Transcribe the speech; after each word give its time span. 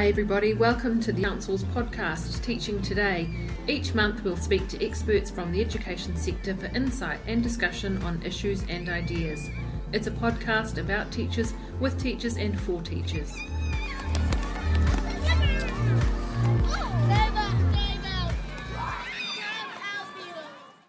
Hi, 0.00 0.06
everybody. 0.08 0.54
Welcome 0.54 0.98
to 1.00 1.12
the 1.12 1.20
Council's 1.22 1.62
podcast, 1.62 2.42
Teaching 2.42 2.80
Today. 2.80 3.28
Each 3.68 3.94
month, 3.94 4.24
we'll 4.24 4.34
speak 4.34 4.66
to 4.68 4.82
experts 4.82 5.30
from 5.30 5.52
the 5.52 5.60
education 5.60 6.16
sector 6.16 6.56
for 6.56 6.74
insight 6.74 7.20
and 7.26 7.42
discussion 7.42 8.02
on 8.02 8.22
issues 8.22 8.64
and 8.70 8.88
ideas. 8.88 9.50
It's 9.92 10.06
a 10.06 10.10
podcast 10.10 10.78
about 10.78 11.12
teachers, 11.12 11.52
with 11.80 12.00
teachers, 12.00 12.38
and 12.38 12.58
for 12.58 12.80
teachers. 12.80 13.30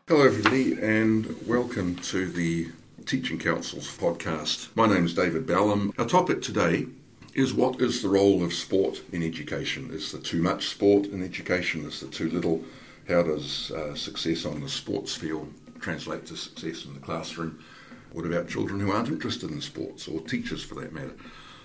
Hello, 0.07 0.25
everybody, 0.25 0.81
and 0.81 1.35
welcome 1.45 1.97
to 1.97 2.27
the 2.31 2.69
Teaching 3.05 3.39
Council's 3.39 3.93
podcast. 3.97 4.73
My 4.73 4.87
name 4.87 5.03
is 5.03 5.13
David 5.13 5.45
Ballum. 5.45 5.93
Our 5.97 6.05
topic 6.05 6.41
today 6.41 6.87
is 7.33 7.53
what 7.53 7.81
is 7.81 8.01
the 8.01 8.09
role 8.09 8.43
of 8.43 8.53
sport 8.53 9.01
in 9.11 9.23
education? 9.23 9.89
Is 9.91 10.11
there 10.11 10.21
too 10.21 10.41
much 10.41 10.67
sport 10.67 11.05
in 11.05 11.23
education? 11.23 11.85
Is 11.85 12.01
there 12.01 12.09
too 12.09 12.29
little? 12.29 12.63
How 13.07 13.23
does 13.23 13.71
uh, 13.71 13.95
success 13.95 14.45
on 14.45 14.61
the 14.61 14.69
sports 14.69 15.15
field 15.15 15.53
translate 15.79 16.25
to 16.27 16.35
success 16.35 16.85
in 16.85 16.93
the 16.93 16.99
classroom? 16.99 17.63
What 18.11 18.25
about 18.25 18.49
children 18.49 18.81
who 18.81 18.91
aren't 18.91 19.07
interested 19.07 19.49
in 19.49 19.61
sports, 19.61 20.07
or 20.07 20.19
teachers 20.19 20.63
for 20.63 20.75
that 20.75 20.93
matter? 20.93 21.15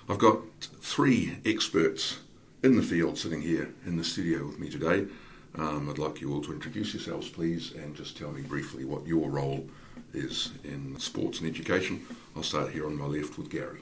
I've 0.09 0.19
got 0.19 0.38
three 0.80 1.38
experts 1.45 2.21
in 2.62 2.77
the 2.77 2.83
field 2.83 3.19
sitting 3.19 3.43
here 3.43 3.74
in 3.85 3.96
the 3.96 4.05
studio 4.05 4.46
with 4.46 4.60
me 4.60 4.71
today. 4.71 5.07
Um, 5.57 5.91
I'd 5.91 5.98
like 5.98 6.21
you 6.21 6.33
all 6.33 6.43
to 6.43 6.52
introduce 6.52 6.95
yourselves, 6.95 7.29
please, 7.29 7.73
and 7.73 7.96
just 7.96 8.16
tell 8.16 8.30
me 8.30 8.43
briefly 8.43 8.85
what 8.85 9.07
your 9.07 9.29
role 9.30 9.66
is 10.15 10.52
in 10.62 10.98
sports 11.01 11.41
and 11.41 11.48
education. 11.48 12.07
I'll 12.37 12.43
start 12.43 12.71
here 12.71 12.87
on 12.87 12.96
my 12.96 13.07
left 13.07 13.37
with 13.37 13.51
Gary. 13.51 13.80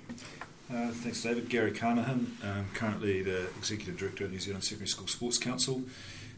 Uh, 0.75 0.89
thanks, 0.89 1.23
David. 1.23 1.49
Gary 1.49 1.71
Carnachan, 1.71 2.27
um, 2.43 2.67
currently 2.75 3.23
the 3.23 3.43
Executive 3.59 3.97
Director 3.97 4.25
of 4.25 4.33
New 4.33 4.41
Zealand 4.41 4.65
Secondary 4.65 4.89
School 4.89 5.07
Sports 5.07 5.39
Council. 5.39 5.85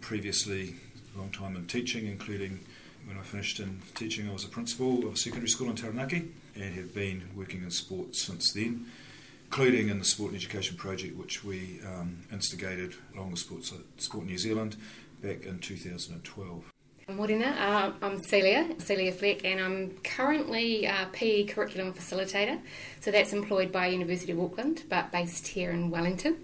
Previously, 0.03 0.75
a 1.15 1.19
long 1.19 1.31
time 1.31 1.57
in 1.57 1.65
teaching, 1.67 2.07
including 2.07 2.61
when 3.07 3.17
I 3.17 3.23
finished 3.23 3.61
in 3.61 3.81
teaching, 3.95 4.29
I 4.29 4.35
was 4.35 4.45
a 4.45 4.49
principal 4.49 5.07
of 5.07 5.15
a 5.15 5.17
secondary 5.17 5.49
school 5.49 5.71
in 5.71 5.77
Taranaki 5.77 6.29
and 6.55 6.75
have 6.75 6.95
been 6.95 7.31
working 7.35 7.63
in 7.63 7.71
sports 7.71 8.21
since 8.21 8.53
then, 8.53 8.85
including 9.47 9.89
in 9.89 10.01
the 10.01 10.05
Sport 10.05 10.33
and 10.33 10.39
Education 10.39 10.77
Project, 10.77 11.17
which 11.17 11.43
we 11.43 11.81
um, 11.87 12.19
instigated 12.31 12.95
along 13.15 13.31
with 13.31 13.41
Sports, 13.41 13.73
Sport 13.97 14.27
New 14.27 14.37
Zealand 14.37 14.77
back 15.23 15.45
in 15.45 15.61
2012. 15.61 16.76
Morena, 17.09 17.47
uh, 17.47 18.05
I'm 18.05 18.21
Celia, 18.21 18.69
Celia 18.79 19.13
Fleck, 19.13 19.45
and 19.45 19.61
I'm 19.61 19.97
currently 20.03 20.87
a 20.87 21.09
PE 21.13 21.45
curriculum 21.45 21.95
facilitator. 21.95 22.61
So 23.01 23.13
that's 23.13 23.33
employed 23.33 23.71
by 23.71 23.87
University 23.87 24.33
of 24.33 24.41
Auckland, 24.41 24.83
but 24.89 25.13
based 25.13 25.47
here 25.47 25.71
in 25.71 25.89
Wellington. 25.89 26.37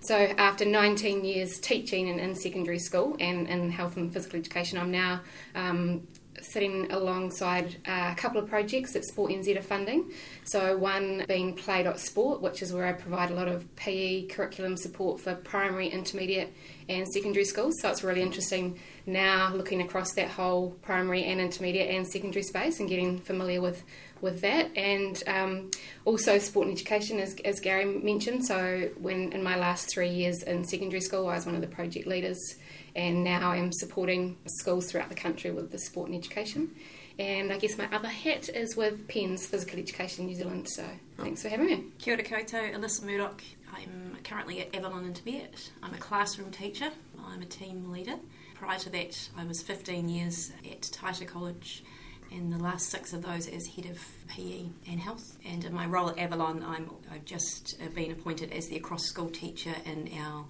So 0.00 0.16
after 0.16 0.64
19 0.64 1.22
years 1.22 1.58
teaching 1.58 2.08
in, 2.08 2.18
in 2.18 2.34
secondary 2.34 2.78
school 2.78 3.14
and 3.20 3.46
in 3.46 3.70
health 3.70 3.98
and 3.98 4.10
physical 4.10 4.38
education, 4.38 4.78
I'm 4.78 4.90
now 4.90 5.20
um, 5.54 6.06
sitting 6.42 6.90
alongside 6.90 7.76
a 7.86 8.14
couple 8.16 8.40
of 8.40 8.48
projects 8.48 8.92
that 8.92 9.04
Sport 9.04 9.32
NZ 9.32 9.58
are 9.58 9.62
funding. 9.62 10.10
So, 10.44 10.76
one 10.76 11.24
being 11.28 11.54
Play 11.54 11.86
Sport, 11.96 12.42
which 12.42 12.62
is 12.62 12.72
where 12.72 12.86
I 12.86 12.92
provide 12.92 13.30
a 13.30 13.34
lot 13.34 13.48
of 13.48 13.74
PE 13.76 14.26
curriculum 14.26 14.76
support 14.76 15.20
for 15.20 15.34
primary, 15.34 15.88
intermediate, 15.88 16.52
and 16.88 17.06
secondary 17.08 17.44
schools. 17.44 17.74
So, 17.80 17.90
it's 17.90 18.04
really 18.04 18.22
interesting 18.22 18.78
now 19.06 19.52
looking 19.54 19.82
across 19.82 20.12
that 20.14 20.28
whole 20.28 20.70
primary 20.82 21.24
and 21.24 21.40
intermediate 21.40 21.94
and 21.94 22.06
secondary 22.06 22.42
space 22.42 22.80
and 22.80 22.88
getting 22.88 23.18
familiar 23.18 23.60
with, 23.60 23.82
with 24.20 24.40
that. 24.40 24.76
And 24.76 25.22
um, 25.26 25.70
also, 26.04 26.38
sport 26.38 26.66
and 26.66 26.76
education, 26.76 27.18
as, 27.20 27.36
as 27.44 27.60
Gary 27.60 27.84
mentioned. 27.84 28.44
So, 28.44 28.90
when 28.98 29.32
in 29.32 29.42
my 29.42 29.56
last 29.56 29.90
three 29.90 30.10
years 30.10 30.42
in 30.42 30.64
secondary 30.64 31.00
school, 31.00 31.28
I 31.28 31.34
was 31.34 31.46
one 31.46 31.54
of 31.54 31.60
the 31.60 31.66
project 31.66 32.06
leaders 32.06 32.56
and 32.96 33.22
now 33.22 33.50
I'm 33.50 33.70
supporting 33.72 34.38
schools 34.46 34.90
throughout 34.90 35.10
the 35.10 35.14
country 35.14 35.50
with 35.50 35.70
the 35.70 35.78
sport 35.78 36.08
and 36.08 36.18
education. 36.18 36.74
And 37.18 37.52
I 37.52 37.58
guess 37.58 37.78
my 37.78 37.88
other 37.94 38.08
hat 38.08 38.48
is 38.48 38.74
with 38.76 39.06
PENZ 39.06 39.46
Physical 39.46 39.78
Education 39.78 40.26
New 40.26 40.34
Zealand. 40.34 40.68
So 40.68 40.84
oh. 41.18 41.22
thanks 41.22 41.42
for 41.42 41.48
having 41.48 41.66
me. 41.66 41.84
Kia 41.98 42.14
ora 42.14 42.22
koutou, 42.24 42.74
Alyssa 42.74 43.04
Murdoch. 43.04 43.42
I'm 43.72 44.16
currently 44.24 44.62
at 44.62 44.74
Avalon 44.74 45.04
Intermediate. 45.04 45.70
I'm 45.82 45.92
a 45.92 45.98
classroom 45.98 46.50
teacher. 46.50 46.90
I'm 47.26 47.42
a 47.42 47.46
team 47.46 47.92
leader. 47.92 48.16
Prior 48.54 48.78
to 48.78 48.90
that, 48.90 49.28
I 49.36 49.44
was 49.44 49.60
15 49.62 50.08
years 50.08 50.52
at 50.64 50.80
Taita 50.80 51.26
College 51.26 51.84
and 52.32 52.50
the 52.50 52.58
last 52.58 52.88
six 52.88 53.12
of 53.12 53.22
those 53.22 53.46
as 53.48 53.66
head 53.66 53.86
of 53.86 53.98
PE 54.28 54.66
and 54.88 55.00
health. 55.00 55.36
And 55.44 55.64
in 55.64 55.74
my 55.74 55.86
role 55.86 56.10
at 56.10 56.18
Avalon, 56.18 56.62
I'm, 56.62 56.90
I've 57.12 57.24
just 57.24 57.78
been 57.94 58.10
appointed 58.10 58.52
as 58.52 58.68
the 58.68 58.76
across 58.76 59.04
school 59.04 59.28
teacher 59.28 59.74
in 59.84 60.10
our 60.18 60.44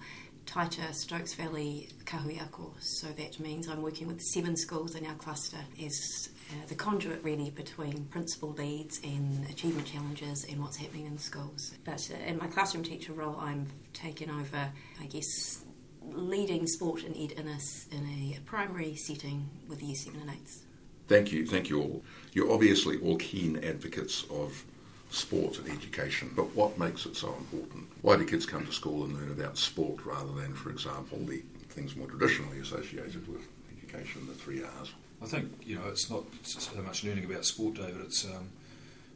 Taita 0.47 0.93
Stokes 0.93 1.33
Valley 1.33 1.89
Kāhui 2.05 2.41
Ako. 2.41 2.73
So 2.79 3.07
that 3.07 3.39
means 3.39 3.67
I'm 3.67 3.81
working 3.81 4.07
with 4.07 4.21
seven 4.21 4.55
schools 4.55 4.95
in 4.95 5.05
our 5.05 5.13
cluster 5.15 5.57
as 5.83 6.29
uh, 6.49 6.65
the 6.67 6.75
conduit 6.75 7.21
really 7.23 7.49
between 7.49 8.05
principal 8.05 8.51
leads 8.53 8.99
and 9.03 9.47
achievement 9.49 9.85
challenges 9.85 10.45
and 10.45 10.61
what's 10.61 10.77
happening 10.77 11.05
in 11.05 11.17
schools. 11.17 11.73
But 11.83 12.09
uh, 12.11 12.25
in 12.25 12.37
my 12.37 12.47
classroom 12.47 12.83
teacher 12.83 13.11
role, 13.11 13.35
I'm 13.39 13.67
taking 13.93 14.29
over, 14.29 14.71
I 15.01 15.05
guess, 15.07 15.65
leading 16.01 16.65
sport 16.65 17.03
and 17.03 17.15
ed 17.15 17.33
in 17.33 17.47
a, 17.47 17.59
in 17.95 18.05
a 18.07 18.39
primary 18.45 18.95
setting 18.95 19.49
with 19.67 19.83
year 19.83 19.95
7 19.95 20.19
and 20.19 20.29
8s. 20.29 20.59
Thank 21.07 21.31
you, 21.33 21.45
thank 21.45 21.69
you 21.69 21.81
all. 21.81 22.03
You're 22.31 22.51
obviously 22.51 22.97
all 22.99 23.17
keen 23.17 23.63
advocates 23.63 24.25
of 24.29 24.65
sport 25.09 25.57
and 25.59 25.69
education, 25.69 26.31
but 26.35 26.53
what 26.55 26.77
makes 26.77 27.05
it 27.05 27.15
so 27.15 27.33
important? 27.35 27.85
Why 28.01 28.17
do 28.17 28.25
kids 28.25 28.45
come 28.45 28.65
to 28.65 28.71
school 28.71 29.03
and 29.03 29.13
learn 29.13 29.31
about 29.31 29.57
sport 29.57 30.05
rather 30.05 30.33
than, 30.33 30.53
for 30.53 30.69
example, 30.69 31.19
the 31.19 31.41
things 31.69 31.95
more 31.95 32.07
traditionally 32.07 32.59
associated 32.59 33.27
with 33.27 33.47
education, 33.77 34.27
the 34.27 34.33
three 34.33 34.63
R's? 34.63 34.91
I 35.21 35.25
think 35.25 35.51
you 35.65 35.75
know 35.75 35.87
it's 35.87 36.09
not 36.09 36.23
so 36.43 36.81
much 36.81 37.03
learning 37.03 37.25
about 37.25 37.45
sport, 37.45 37.75
David. 37.75 38.01
It's 38.01 38.25
um, 38.25 38.49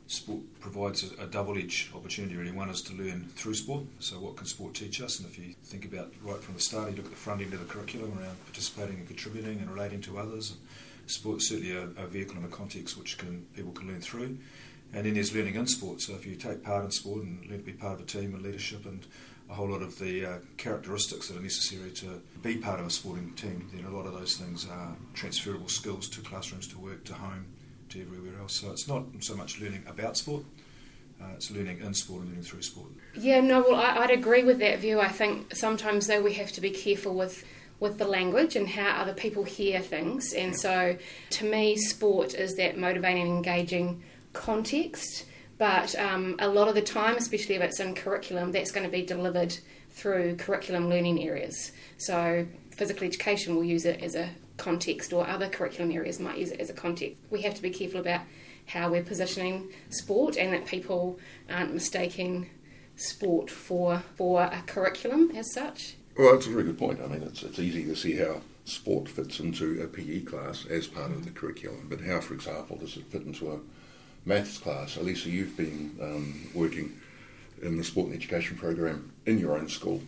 sport 0.07 0.41
provides 0.59 1.12
a, 1.12 1.24
a 1.24 1.28
double-edged 1.28 1.96
opportunity. 1.96 2.35
Really, 2.35 2.51
one 2.51 2.69
is 2.69 2.81
to 2.84 2.94
learn 2.94 3.30
through 3.35 3.53
sport. 3.53 3.84
So, 4.00 4.16
what 4.16 4.35
can 4.38 4.46
sport 4.47 4.74
teach 4.74 5.01
us? 5.01 5.19
And 5.19 5.30
if 5.30 5.38
you 5.38 5.53
think 5.63 5.85
about 5.85 6.12
right 6.24 6.41
from 6.41 6.56
the 6.56 6.59
start, 6.59 6.90
you 6.90 6.96
look 6.97 7.06
at 7.06 7.12
the 7.12 7.18
front 7.18 7.41
end 7.41 7.53
of 7.53 7.59
the 7.59 7.72
curriculum 7.72 8.18
around 8.19 8.44
participating 8.46 8.96
and 8.96 9.07
contributing 9.07 9.59
and 9.59 9.69
relating 9.72 10.01
to 10.01 10.18
others. 10.18 10.56
Sport 11.06 11.41
certainly 11.41 11.75
a, 11.75 11.84
a 12.01 12.07
vehicle 12.07 12.38
and 12.38 12.46
a 12.46 12.50
context 12.50 12.97
which 12.97 13.18
can 13.18 13.46
people 13.56 13.72
can 13.72 13.88
learn 13.88 14.01
through. 14.01 14.38
And 14.94 15.06
then 15.06 15.13
there's 15.13 15.34
learning 15.34 15.56
in 15.56 15.68
sport. 15.68 16.02
So 16.02 16.13
if 16.13 16.25
you 16.25 16.35
take 16.35 16.63
part 16.63 16.84
in 16.84 16.91
sport 16.91 17.24
and 17.24 17.46
learn 17.50 17.59
to 17.59 17.66
be 17.66 17.72
part 17.72 17.94
of 17.94 18.02
a 18.02 18.06
team 18.06 18.34
and 18.34 18.44
leadership 18.44 18.85
and 18.85 19.06
a 19.50 19.53
whole 19.53 19.69
lot 19.69 19.81
of 19.81 20.00
the 20.00 20.25
uh, 20.25 20.38
characteristics 20.57 21.28
that 21.28 21.38
are 21.38 21.41
necessary 21.41 21.91
to 21.91 22.22
be 22.41 22.57
part 22.57 22.79
of 22.79 22.85
a 22.85 22.90
sporting 22.90 23.31
team, 23.34 23.69
then 23.74 23.85
a 23.85 23.90
lot 23.90 24.06
of 24.06 24.13
those 24.13 24.38
things 24.38 24.68
are 24.69 24.96
transferable 25.13 25.68
skills 25.68 26.07
to 26.09 26.22
classrooms, 26.22 26.68
to 26.68 26.78
work, 26.78 27.03
to 27.06 27.13
home, 27.13 27.46
to 27.90 28.01
everywhere 28.01 28.40
else. 28.40 28.53
So 28.53 28.72
it's 28.72 28.88
not 28.88 29.03
so 29.19 29.35
much 29.35 29.59
learning 29.59 29.84
about 29.88 30.16
sport, 30.18 30.44
uh, 31.22 31.34
it's 31.35 31.51
learning 31.51 31.81
in 31.81 31.94
sport 31.94 32.22
and 32.22 32.30
learning 32.30 32.46
through 32.46 32.62
sport. 32.62 32.88
Yeah, 33.13 33.41
no, 33.41 33.62
well, 33.62 33.75
I, 33.75 34.00
would 34.00 34.09
agree 34.09 34.44
with 34.44 34.59
that 34.59 34.80
view. 34.80 35.00
I 35.00 35.09
think 35.09 35.53
sometimes, 35.56 36.07
though, 36.07 36.22
we 36.22 36.34
have 36.34 36.51
to 36.53 36.62
be 36.62 36.72
careful 36.72 37.13
with 37.13 37.44
with 37.80 37.97
the 37.97 38.06
language 38.06 38.56
and 38.56 38.69
how 38.69 39.01
other 39.01 39.13
people 39.13 39.44
hear 39.44 39.80
things. 39.80 40.34
And 40.34 40.56
so, 40.56 40.96
to 41.31 41.46
me, 41.46 41.75
sport 41.75 42.35
is 42.35 42.53
that 42.56 42.78
motivating, 42.78 43.25
engaging 43.25 44.03
context, 44.34 45.25
but 45.58 45.96
um, 45.96 46.36
a 46.40 46.47
lot 46.47 46.68
of 46.68 46.75
the 46.75 46.81
time, 46.81 47.18
especially 47.18 47.56
if 47.56 47.62
it's 47.62 47.80
in 47.80 47.94
curriculum, 47.96 48.52
that's 48.52 48.72
going 48.72 48.86
to 48.86 48.92
be 48.92 49.03
delivered 49.03 49.56
through 49.90 50.36
curriculum 50.38 50.90
learning 50.90 51.24
areas. 51.24 51.72
So, 51.97 52.47
physical 52.72 53.06
education 53.06 53.56
will 53.56 53.64
use 53.64 53.86
it 53.86 54.02
as 54.02 54.16
a 54.16 54.30
context, 54.58 55.14
or 55.14 55.28
other 55.28 55.50
curriculum 55.50 55.92
areas 55.92 56.19
might 56.19 56.38
use 56.38 56.52
it 56.52 56.59
as 56.59 56.69
a 56.69 56.74
context. 56.74 57.18
We 57.30 57.42
have 57.42 57.56
to 57.56 57.62
be 57.62 57.69
careful 57.69 58.00
about 58.00 58.22
how 58.68 58.89
we're 58.89 59.04
positioning 59.04 59.69
sport 59.89 60.38
and 60.38 60.54
that 60.54 60.66
people 60.66 61.19
aren't 61.50 61.74
mistaking 61.74 62.50
sport 62.95 63.50
for 63.50 64.04
for 64.16 64.44
a 64.44 64.63
curriculum 64.66 65.31
as 65.36 65.51
such. 65.54 65.95
Well, 66.18 66.33
that's 66.33 66.48
a 66.48 66.51
very 66.51 66.63
good 66.63 66.78
point. 66.78 67.00
I 67.01 67.07
mean, 67.07 67.24
it's, 67.24 67.42
it's 67.44 67.60
easy 67.60 67.86
to 67.86 67.95
see 67.95 68.18
how 68.18 68.42
sport 68.66 69.10
fits 69.10 69.39
into 69.39 69.81
a 69.81 69.88
PE 69.88 70.22
class 70.22 70.66
as 70.69 70.88
part 70.88 71.12
of 71.12 71.25
the 71.25 71.31
curriculum, 71.31 71.88
but 71.89 72.01
how, 72.01 72.19
for 72.22 72.33
example, 72.33 72.78
does 72.78 72.98
it 72.98 73.06
fit 73.06 73.24
into 73.24 73.51
a 73.51 73.60
maths 74.25 74.57
class. 74.57 74.97
Alyssa, 74.97 75.25
you've 75.25 75.57
been 75.57 75.97
um, 76.01 76.50
working 76.53 76.97
in 77.62 77.77
the 77.77 77.83
sport 77.83 78.07
and 78.07 78.15
education 78.15 78.57
program 78.57 79.12
in 79.25 79.39
your 79.39 79.57
own 79.57 79.69
school. 79.69 80.01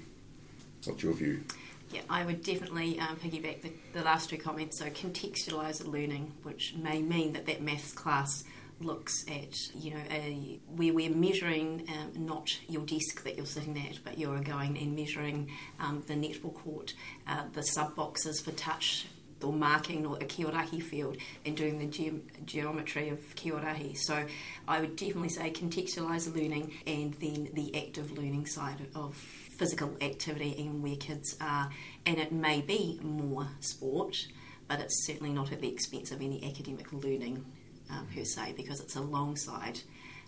What's 0.86 1.04
your 1.04 1.14
view? 1.14 1.44
Yeah, 1.92 2.02
I 2.10 2.26
would 2.26 2.44
definitely 2.44 3.00
um, 3.00 3.18
piggyback 3.18 3.62
the, 3.62 3.72
the, 3.94 4.02
last 4.02 4.30
two 4.30 4.38
comments. 4.38 4.80
So 4.80 4.86
contextualise 4.86 5.86
learning, 5.86 6.32
which 6.42 6.74
may 6.76 7.02
mean 7.02 7.34
that 7.34 7.46
that 7.46 7.62
maths 7.62 7.94
class 7.94 8.44
looks 8.80 9.24
at 9.30 9.56
you 9.76 9.92
know 9.92 10.02
a, 10.10 10.60
where 10.76 10.92
we're 10.92 11.14
measuring 11.14 11.88
um, 11.90 12.26
not 12.26 12.60
your 12.68 12.84
desk 12.86 13.24
that 13.24 13.38
you're 13.38 13.46
sitting 13.46 13.78
at, 13.78 14.04
but 14.04 14.18
you're 14.18 14.40
going 14.40 14.76
and 14.78 14.96
measuring 14.96 15.52
um, 15.80 16.04
the 16.08 16.16
netball 16.16 16.56
court, 16.56 16.94
uh, 17.28 17.44
the 17.54 17.62
sub 17.62 17.96
boxes 17.96 18.42
for 18.42 18.52
touch 18.52 19.06
or 19.44 19.54
marking 19.54 20.06
or 20.06 20.16
a 20.18 20.26
kiorahi 20.26 20.82
field 20.82 21.18
and 21.46 21.56
doing 21.56 21.80
the 21.80 21.86
ge- 21.86 22.46
geometry 22.46 23.10
of 23.10 23.20
kiorahi. 23.36 23.98
So 23.98 24.26
I 24.68 24.80
would 24.80 24.96
definitely 24.96 25.30
say 25.30 25.52
contextualise 25.52 26.34
learning 26.34 26.72
and 26.88 27.14
then 27.16 27.50
the 27.54 27.76
active 27.76 28.18
learning 28.18 28.46
side 28.46 28.88
of 28.96 29.16
physical 29.16 29.96
activity 30.02 30.56
and 30.58 30.82
where 30.82 30.96
kids 30.96 31.36
are, 31.40 31.70
and 32.06 32.18
it 32.18 32.32
may 32.32 32.62
be 32.62 33.00
more 33.04 33.48
sport, 33.60 34.28
but 34.68 34.80
it's 34.80 35.06
certainly 35.06 35.32
not 35.32 35.52
at 35.52 35.62
the 35.62 35.70
expense 35.70 36.12
of 36.12 36.22
any 36.22 36.44
academic 36.44 36.92
learning 36.92 37.46
um, 37.92 38.08
per 38.16 38.24
se, 38.24 38.54
because 38.58 38.80
it's 38.80 38.96
alongside, 38.96 39.80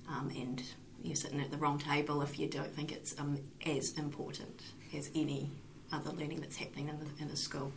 um, 0.08 0.30
and 0.36 0.62
you're 1.02 1.16
sitting 1.16 1.42
at 1.42 1.50
the 1.52 1.58
wrong 1.58 1.80
table 1.80 2.22
if 2.22 2.38
you 2.38 2.48
don't 2.48 2.74
think 2.76 2.92
it's 2.92 3.20
um, 3.20 3.40
as 3.66 3.94
important 3.98 4.62
as 4.96 5.10
any 5.16 5.50
other 5.92 6.12
learning 6.12 6.42
that's 6.42 6.58
happening 6.58 6.90
in 6.90 7.00
the, 7.00 7.06
in 7.22 7.28
the 7.28 7.38
school. 7.38 7.72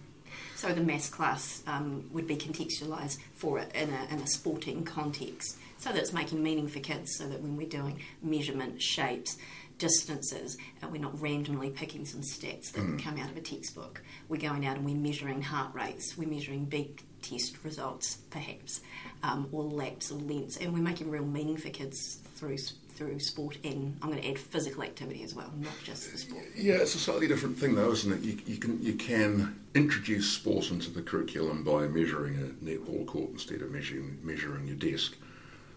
So 0.56 0.72
the 0.72 0.80
maths 0.80 1.08
class 1.08 1.62
um, 1.66 2.08
would 2.12 2.26
be 2.26 2.36
contextualised 2.36 3.18
for 3.34 3.58
it 3.58 3.74
in 3.74 3.90
a, 3.90 4.14
in 4.14 4.20
a 4.20 4.26
sporting 4.26 4.84
context, 4.84 5.56
so 5.78 5.92
that 5.92 5.98
it's 5.98 6.12
making 6.12 6.42
meaning 6.42 6.68
for 6.68 6.80
kids. 6.80 7.16
So 7.16 7.28
that 7.28 7.40
when 7.40 7.56
we're 7.56 7.68
doing 7.68 8.00
measurement, 8.22 8.82
shapes, 8.82 9.36
distances, 9.78 10.58
uh, 10.82 10.88
we're 10.90 11.00
not 11.00 11.20
randomly 11.20 11.70
picking 11.70 12.04
some 12.04 12.20
stats 12.20 12.72
that 12.72 12.82
mm. 12.82 13.02
come 13.02 13.16
out 13.18 13.30
of 13.30 13.36
a 13.36 13.40
textbook. 13.40 14.02
We're 14.28 14.40
going 14.40 14.66
out 14.66 14.76
and 14.76 14.84
we're 14.84 14.96
measuring 14.96 15.40
heart 15.40 15.74
rates. 15.74 16.16
We're 16.18 16.28
measuring 16.28 16.64
beep 16.64 17.00
test 17.22 17.64
results, 17.64 18.18
perhaps, 18.30 18.80
um, 19.22 19.48
or 19.52 19.64
laps 19.64 20.10
or 20.10 20.16
lengths, 20.16 20.56
and 20.56 20.72
we're 20.72 20.80
making 20.80 21.10
real 21.10 21.24
meaning 21.24 21.56
for 21.56 21.70
kids 21.70 22.20
through 22.36 22.58
through 22.98 23.20
sport 23.20 23.56
and 23.62 23.96
I'm 24.02 24.10
going 24.10 24.20
to 24.20 24.28
add 24.28 24.38
physical 24.38 24.82
activity 24.82 25.22
as 25.22 25.32
well, 25.32 25.52
not 25.60 25.72
just 25.84 26.10
the 26.10 26.18
sport. 26.18 26.44
Yeah, 26.56 26.74
it's 26.74 26.96
a 26.96 26.98
slightly 26.98 27.28
different 27.28 27.56
thing 27.56 27.76
though, 27.76 27.92
isn't 27.92 28.12
it? 28.12 28.20
You, 28.22 28.38
you 28.44 28.56
can 28.56 28.82
you 28.82 28.94
can 28.94 29.60
introduce 29.74 30.32
sport 30.32 30.72
into 30.72 30.90
the 30.90 31.02
curriculum 31.02 31.62
by 31.62 31.86
measuring 31.86 32.34
a 32.36 32.64
netball 32.64 33.06
court 33.06 33.30
instead 33.30 33.62
of 33.62 33.70
measuring 33.70 34.18
measuring 34.22 34.66
your 34.66 34.76
desk, 34.76 35.16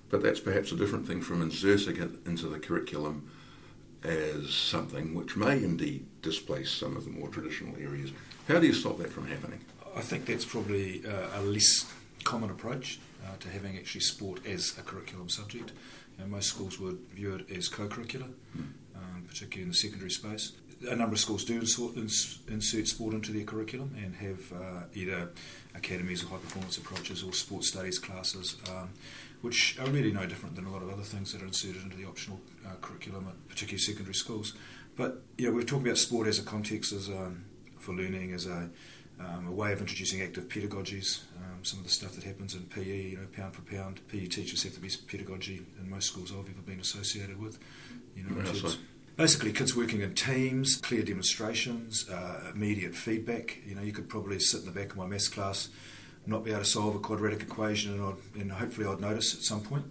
but 0.09 0.23
that's 0.23 0.39
perhaps 0.39 0.71
a 0.71 0.75
different 0.75 1.07
thing 1.07 1.21
from 1.21 1.43
inserting 1.43 1.97
it 1.97 2.09
into 2.25 2.47
the 2.47 2.57
curriculum 2.57 3.29
as 4.03 4.51
something 4.51 5.13
which 5.13 5.37
may 5.37 5.57
indeed 5.57 6.03
displace 6.23 6.71
some 6.71 6.97
of 6.97 7.05
the 7.05 7.11
more 7.11 7.29
traditional 7.29 7.75
areas. 7.75 8.11
How 8.47 8.59
do 8.59 8.65
you 8.65 8.73
stop 8.73 8.97
that 8.97 9.11
from 9.11 9.27
happening? 9.27 9.59
I 9.95 10.01
think 10.01 10.25
that's 10.25 10.45
probably 10.45 11.03
uh, 11.05 11.39
a 11.39 11.41
less 11.43 11.85
common 12.23 12.49
approach 12.49 12.99
uh, 13.23 13.35
to 13.39 13.49
having 13.49 13.77
actually 13.77 14.01
sport 14.01 14.43
as 14.47 14.75
a 14.79 14.81
curriculum 14.81 15.29
subject. 15.29 15.71
You 16.17 16.23
know, 16.23 16.29
most 16.31 16.49
schools 16.49 16.79
would 16.79 16.99
view 17.13 17.35
it 17.35 17.51
as 17.55 17.67
co-curricular, 17.67 18.31
um, 18.95 19.25
particularly 19.27 19.63
in 19.63 19.69
the 19.69 19.75
secondary 19.75 20.11
space. 20.11 20.53
A 20.89 20.95
number 20.95 21.13
of 21.13 21.19
schools 21.19 21.45
do 21.45 21.59
insert 21.59 22.87
sport 22.87 23.13
into 23.13 23.31
their 23.31 23.43
curriculum 23.43 23.95
and 24.03 24.15
have 24.15 24.51
uh, 24.51 24.83
either 24.95 25.29
academies 25.75 26.23
or 26.23 26.27
high 26.27 26.37
performance 26.37 26.77
approaches 26.77 27.23
or 27.23 27.33
sports 27.33 27.67
studies 27.67 27.99
classes, 27.99 28.57
um, 28.69 28.89
which 29.41 29.77
are 29.79 29.87
really 29.89 30.11
no 30.11 30.25
different 30.25 30.55
than 30.55 30.65
a 30.65 30.71
lot 30.71 30.81
of 30.81 30.89
other 30.89 31.03
things 31.03 31.33
that 31.33 31.41
are 31.43 31.45
inserted 31.45 31.83
into 31.83 31.97
the 31.97 32.05
optional 32.05 32.39
uh, 32.65 32.73
curriculum 32.81 33.27
at 33.27 33.47
particularly 33.47 33.77
secondary 33.79 34.15
schools. 34.15 34.55
But 34.95 35.21
you 35.37 35.47
know, 35.47 35.55
we're 35.55 35.63
talking 35.63 35.85
about 35.85 35.97
sport 35.99 36.27
as 36.27 36.39
a 36.39 36.43
context, 36.43 36.91
as 36.91 37.09
um, 37.09 37.45
for 37.77 37.93
learning, 37.93 38.33
as 38.33 38.47
a 38.47 38.69
um, 39.19 39.47
a 39.47 39.51
way 39.51 39.71
of 39.73 39.79
introducing 39.79 40.21
active 40.21 40.47
pedagogies. 40.47 41.21
Um, 41.37 41.63
some 41.63 41.79
of 41.79 41.85
the 41.85 41.91
stuff 41.91 42.13
that 42.13 42.23
happens 42.23 42.55
in 42.55 42.63
PE, 42.63 43.11
you 43.11 43.17
know, 43.17 43.27
pound 43.35 43.55
for 43.55 43.61
pound, 43.61 43.99
PE 44.07 44.27
teachers 44.27 44.63
have 44.63 44.73
the 44.73 44.79
best 44.79 45.07
pedagogy 45.07 45.61
in 45.79 45.89
most 45.89 46.07
schools 46.07 46.31
I've 46.31 46.49
ever 46.49 46.61
been 46.65 46.79
associated 46.79 47.39
with. 47.39 47.59
You 48.15 48.23
know, 48.23 48.41
yeah, 48.41 48.71
basically 49.15 49.53
kids 49.53 49.75
working 49.75 50.01
in 50.01 50.13
teams, 50.13 50.77
clear 50.77 51.03
demonstrations, 51.03 52.09
uh, 52.09 52.51
immediate 52.53 52.95
feedback. 52.95 53.57
You 53.65 53.75
know, 53.75 53.81
you 53.81 53.91
could 53.91 54.09
probably 54.09 54.39
sit 54.39 54.61
in 54.61 54.65
the 54.65 54.71
back 54.71 54.91
of 54.91 54.97
my 54.97 55.05
maths 55.05 55.27
class, 55.27 55.69
not 56.25 56.43
be 56.43 56.51
able 56.51 56.61
to 56.61 56.65
solve 56.65 56.95
a 56.95 56.99
quadratic 56.99 57.41
equation, 57.41 57.93
and, 57.93 58.03
I'd, 58.03 58.41
and 58.41 58.51
hopefully 58.51 58.87
I'd 58.87 58.99
notice 58.99 59.33
at 59.35 59.41
some 59.41 59.61
point. 59.61 59.85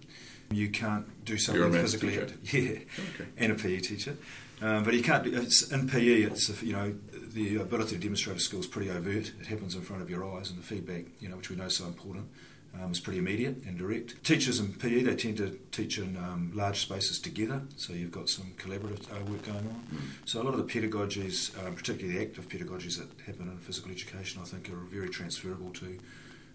You 0.51 0.69
can't 0.69 1.23
do 1.23 1.37
something 1.37 1.71
physically, 1.71 2.17
teacher. 2.17 2.33
yeah, 2.57 2.79
okay. 3.15 3.29
and 3.37 3.51
a 3.53 3.55
PE 3.55 3.79
teacher. 3.79 4.17
Um, 4.61 4.83
but 4.83 4.93
you 4.93 5.01
can't. 5.01 5.25
It's, 5.25 5.71
in 5.71 5.87
PE, 5.87 6.23
it's 6.23 6.61
you 6.61 6.73
know 6.73 6.93
the 7.33 7.57
ability 7.57 7.95
to 7.95 8.01
demonstrate 8.01 8.37
a 8.37 8.39
skill 8.39 8.59
is 8.59 8.67
pretty 8.67 8.89
overt. 8.89 9.31
It 9.39 9.47
happens 9.47 9.75
in 9.75 9.81
front 9.81 10.01
of 10.01 10.09
your 10.09 10.23
eyes, 10.37 10.49
and 10.49 10.59
the 10.59 10.63
feedback, 10.63 11.05
you 11.19 11.29
know, 11.29 11.37
which 11.37 11.49
we 11.49 11.55
know 11.55 11.65
is 11.65 11.75
so 11.75 11.85
important, 11.85 12.27
um, 12.79 12.91
is 12.91 12.99
pretty 12.99 13.19
immediate 13.19 13.63
and 13.65 13.77
direct. 13.77 14.23
Teachers 14.23 14.59
in 14.59 14.73
PE 14.73 15.03
they 15.03 15.15
tend 15.15 15.37
to 15.37 15.59
teach 15.71 15.97
in 15.97 16.17
um, 16.17 16.51
large 16.53 16.81
spaces 16.81 17.19
together, 17.19 17.61
so 17.75 17.93
you've 17.93 18.11
got 18.11 18.29
some 18.29 18.53
collaborative 18.57 19.11
uh, 19.11 19.25
work 19.25 19.43
going 19.43 19.57
on. 19.57 19.83
Mm. 19.93 19.99
So 20.25 20.41
a 20.41 20.43
lot 20.43 20.53
of 20.53 20.65
the 20.65 20.73
pedagogies, 20.73 21.57
um, 21.65 21.75
particularly 21.75 22.17
the 22.17 22.23
active 22.23 22.47
pedagogies 22.47 22.97
that 22.97 23.09
happen 23.25 23.49
in 23.49 23.57
physical 23.57 23.91
education, 23.91 24.41
I 24.41 24.45
think 24.45 24.69
are 24.69 24.75
very 24.75 25.09
transferable 25.09 25.71
to 25.71 25.97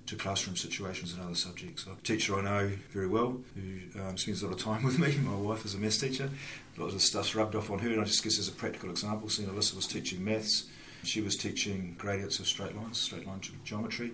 to 0.06 0.16
classroom 0.16 0.56
situations 0.56 1.12
and 1.12 1.22
other 1.22 1.34
subjects. 1.34 1.86
A 1.86 2.00
teacher 2.02 2.38
I 2.38 2.42
know 2.42 2.72
very 2.90 3.08
well 3.08 3.38
who 3.54 4.00
um, 4.00 4.16
spends 4.16 4.42
a 4.42 4.46
lot 4.46 4.54
of 4.54 4.62
time 4.62 4.82
with 4.84 4.98
me. 4.98 5.16
My 5.18 5.34
wife 5.34 5.64
is 5.64 5.74
a 5.74 5.78
maths 5.78 5.98
teacher. 5.98 6.30
A 6.76 6.80
lot 6.80 6.88
of 6.88 6.94
the 6.94 7.00
stuff's 7.00 7.34
rubbed 7.34 7.54
off 7.54 7.70
on 7.70 7.78
her, 7.80 7.90
and 7.90 8.00
I 8.00 8.04
just 8.04 8.22
guess 8.22 8.38
as 8.38 8.48
a 8.48 8.52
practical 8.52 8.90
example, 8.90 9.28
seeing 9.28 9.48
Alyssa 9.48 9.74
was 9.74 9.86
teaching 9.86 10.24
maths. 10.24 10.66
She 11.02 11.20
was 11.20 11.36
teaching 11.36 11.94
gradients 11.98 12.38
of 12.38 12.46
straight 12.46 12.76
lines, 12.76 12.98
straight 12.98 13.26
line 13.26 13.40
geometry, 13.64 14.12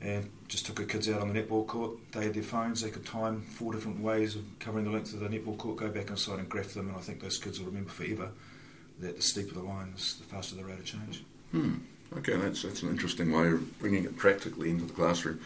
and 0.00 0.30
just 0.46 0.66
took 0.66 0.78
her 0.78 0.84
kids 0.84 1.08
out 1.08 1.20
on 1.20 1.32
the 1.32 1.42
netball 1.42 1.66
court. 1.66 1.92
They 2.12 2.24
had 2.24 2.34
their 2.34 2.42
phones, 2.42 2.82
they 2.82 2.90
could 2.90 3.06
time 3.06 3.42
four 3.42 3.72
different 3.72 4.00
ways 4.00 4.36
of 4.36 4.42
covering 4.58 4.84
the 4.84 4.90
length 4.90 5.14
of 5.14 5.20
the 5.20 5.28
netball 5.28 5.56
court, 5.56 5.78
go 5.78 5.88
back 5.88 6.10
inside 6.10 6.38
and 6.38 6.48
graph 6.48 6.74
them, 6.74 6.88
and 6.88 6.96
I 6.96 7.00
think 7.00 7.20
those 7.20 7.38
kids 7.38 7.58
will 7.58 7.66
remember 7.66 7.90
forever 7.90 8.30
that 9.00 9.16
the 9.16 9.22
steeper 9.22 9.54
the 9.54 9.62
line, 9.62 9.92
the 9.94 10.24
faster 10.24 10.56
the 10.56 10.64
rate 10.64 10.78
of 10.78 10.84
change. 10.84 11.24
Hmm. 11.52 11.76
Okay, 12.16 12.36
that's, 12.36 12.62
that's 12.62 12.82
an 12.82 12.88
interesting 12.88 13.32
way 13.32 13.48
of 13.48 13.78
bringing 13.78 14.04
it 14.04 14.16
practically 14.16 14.70
into 14.70 14.84
the 14.84 14.92
classroom. 14.92 15.40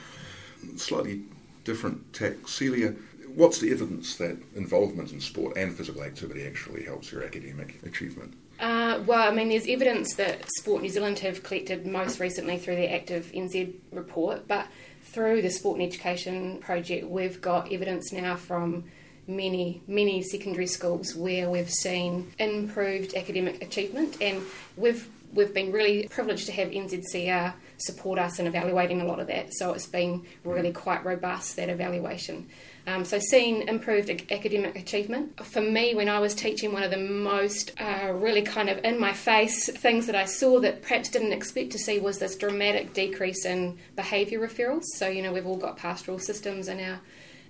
Slightly 0.76 1.22
different 1.64 2.12
tack. 2.12 2.46
Celia, 2.46 2.94
what's 3.34 3.58
the 3.58 3.72
evidence 3.72 4.16
that 4.16 4.36
involvement 4.54 5.12
in 5.12 5.20
sport 5.20 5.56
and 5.56 5.74
physical 5.74 6.02
activity 6.02 6.46
actually 6.46 6.84
helps 6.84 7.10
your 7.10 7.24
academic 7.24 7.80
achievement? 7.84 8.34
Uh, 8.60 9.02
well, 9.06 9.28
I 9.28 9.34
mean, 9.34 9.48
there's 9.48 9.66
evidence 9.66 10.14
that 10.14 10.48
Sport 10.58 10.82
New 10.82 10.88
Zealand 10.88 11.18
have 11.20 11.42
collected 11.42 11.84
most 11.84 12.20
recently 12.20 12.58
through 12.58 12.76
their 12.76 12.94
Active 12.94 13.32
NZ 13.34 13.74
report, 13.90 14.46
but 14.46 14.68
through 15.02 15.42
the 15.42 15.50
Sport 15.50 15.80
and 15.80 15.88
Education 15.88 16.58
project, 16.58 17.06
we've 17.08 17.40
got 17.40 17.72
evidence 17.72 18.12
now 18.12 18.36
from 18.36 18.84
many, 19.26 19.82
many 19.88 20.22
secondary 20.22 20.66
schools 20.66 21.14
where 21.16 21.50
we've 21.50 21.70
seen 21.70 22.32
improved 22.38 23.14
academic 23.14 23.62
achievement, 23.62 24.16
and 24.20 24.42
we've 24.76 25.08
we've 25.32 25.55
been 25.55 25.73
really 25.73 26.08
privileged 26.08 26.46
to 26.46 26.52
have 26.52 26.69
NZCER 26.69 27.55
support 27.79 28.19
us 28.19 28.38
in 28.38 28.46
evaluating 28.46 29.00
a 29.00 29.05
lot 29.05 29.19
of 29.19 29.26
that. 29.26 29.52
So 29.55 29.73
it's 29.73 29.87
been 29.87 30.25
really 30.44 30.73
quite 30.73 31.05
robust 31.05 31.56
that 31.56 31.69
evaluation. 31.69 32.49
Um, 32.87 33.05
so 33.05 33.19
seeing 33.19 33.69
improved 33.69 34.10
academic 34.10 34.77
achievement 34.77 35.44
for 35.44 35.60
me 35.60 35.94
when 35.94 36.08
I 36.08 36.19
was 36.19 36.34
teaching, 36.34 36.72
one 36.72 36.82
of 36.82 36.91
the 36.91 36.96
most 36.96 37.72
uh, 37.81 38.12
really 38.12 38.43
kind 38.43 38.69
of 38.69 38.84
in 38.84 38.98
my 38.98 39.12
face 39.12 39.70
things 39.70 40.06
that 40.06 40.17
I 40.17 40.24
saw 40.24 40.58
that 40.60 40.82
perhaps 40.82 41.08
didn't 41.08 41.32
expect 41.32 41.70
to 41.72 41.79
see 41.79 42.01
was 42.01 42.19
this 42.19 42.36
dramatic 42.36 42.93
decrease 42.93 43.44
in 43.44 43.79
behaviour 43.94 44.41
referrals. 44.41 44.82
So 44.96 45.08
you 45.08 45.22
know 45.22 45.32
we've 45.32 45.46
all 45.46 45.56
got 45.56 45.77
pastoral 45.77 46.19
systems 46.19 46.69
in 46.69 46.81
our 46.81 47.01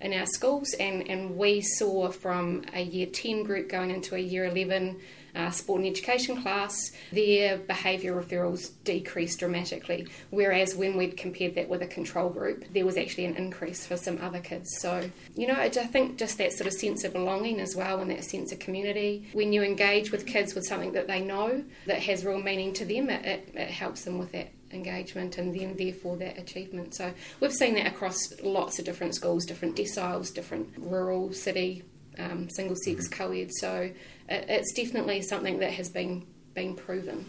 in 0.03 0.13
our 0.13 0.27
schools, 0.27 0.75
and, 0.81 1.09
and 1.09 1.37
we 1.37 1.61
saw 1.61 2.11
from 2.11 2.65
a 2.75 2.83
year 2.83 3.07
10 3.07 3.45
group 3.45 3.69
going 3.69 3.91
into 3.91 4.17
a 4.17 4.19
year 4.19 4.45
11 4.47 5.01
uh, 5.35 5.51
sport 5.51 5.81
and 5.81 5.91
education 5.91 6.41
class, 6.43 6.93
their 7.13 7.59
behaviour 7.59 8.15
referrals 8.21 8.71
decreased 8.85 9.39
dramatically. 9.39 10.07
Whereas 10.31 10.75
when 10.75 10.97
we'd 10.97 11.17
compared 11.17 11.55
that 11.55 11.69
with 11.69 11.83
a 11.83 11.87
control 11.87 12.29
group, 12.31 12.65
there 12.73 12.85
was 12.85 12.97
actually 12.97 13.27
an 13.27 13.37
increase 13.37 13.87
for 13.87 13.97
some 13.97 14.19
other 14.21 14.41
kids. 14.41 14.69
So, 14.81 15.09
you 15.35 15.47
know, 15.47 15.55
I 15.55 15.69
think 15.69 16.19
just 16.19 16.39
that 16.39 16.53
sort 16.53 16.67
of 16.67 16.75
sense 16.75 17.05
of 17.05 17.13
belonging 17.13 17.61
as 17.61 17.75
well 17.75 18.01
and 18.01 18.11
that 18.11 18.25
sense 18.25 18.53
of 18.53 18.59
community. 18.59 19.29
When 19.33 19.53
you 19.53 19.63
engage 19.63 20.11
with 20.13 20.27
kids 20.27 20.55
with 20.55 20.65
something 20.65 20.93
that 20.93 21.07
they 21.07 21.21
know 21.21 21.65
that 21.87 21.99
has 22.01 22.25
real 22.25 22.41
meaning 22.41 22.73
to 22.75 22.85
them, 22.85 23.11
it, 23.11 23.25
it, 23.25 23.53
it 23.55 23.69
helps 23.69 24.05
them 24.05 24.19
with 24.19 24.33
that 24.33 24.53
engagement 24.73 25.39
and 25.39 25.55
then 25.55 25.77
therefore 25.77 26.17
that 26.17 26.39
achievement. 26.39 26.95
So 26.95 27.13
we've 27.41 27.53
seen 27.53 27.75
that 27.75 27.87
across 27.87 28.17
lots 28.43 28.79
of 28.79 28.85
different 28.85 29.15
schools, 29.15 29.45
different 29.45 29.77
deciles, 29.77 30.33
different 30.33 30.69
rural, 30.79 31.33
city, 31.33 31.85
um, 32.19 32.49
single 32.51 32.77
sex 32.77 33.09
mm-hmm. 33.09 33.23
co 33.23 33.33
ed. 33.33 33.51
So 33.53 33.91
it, 34.29 34.47
it's 34.49 34.73
definitely 34.73 35.23
something 35.23 35.59
that 35.59 35.73
has 35.73 35.89
been 35.89 36.27
been 36.55 36.75
proven. 36.75 37.25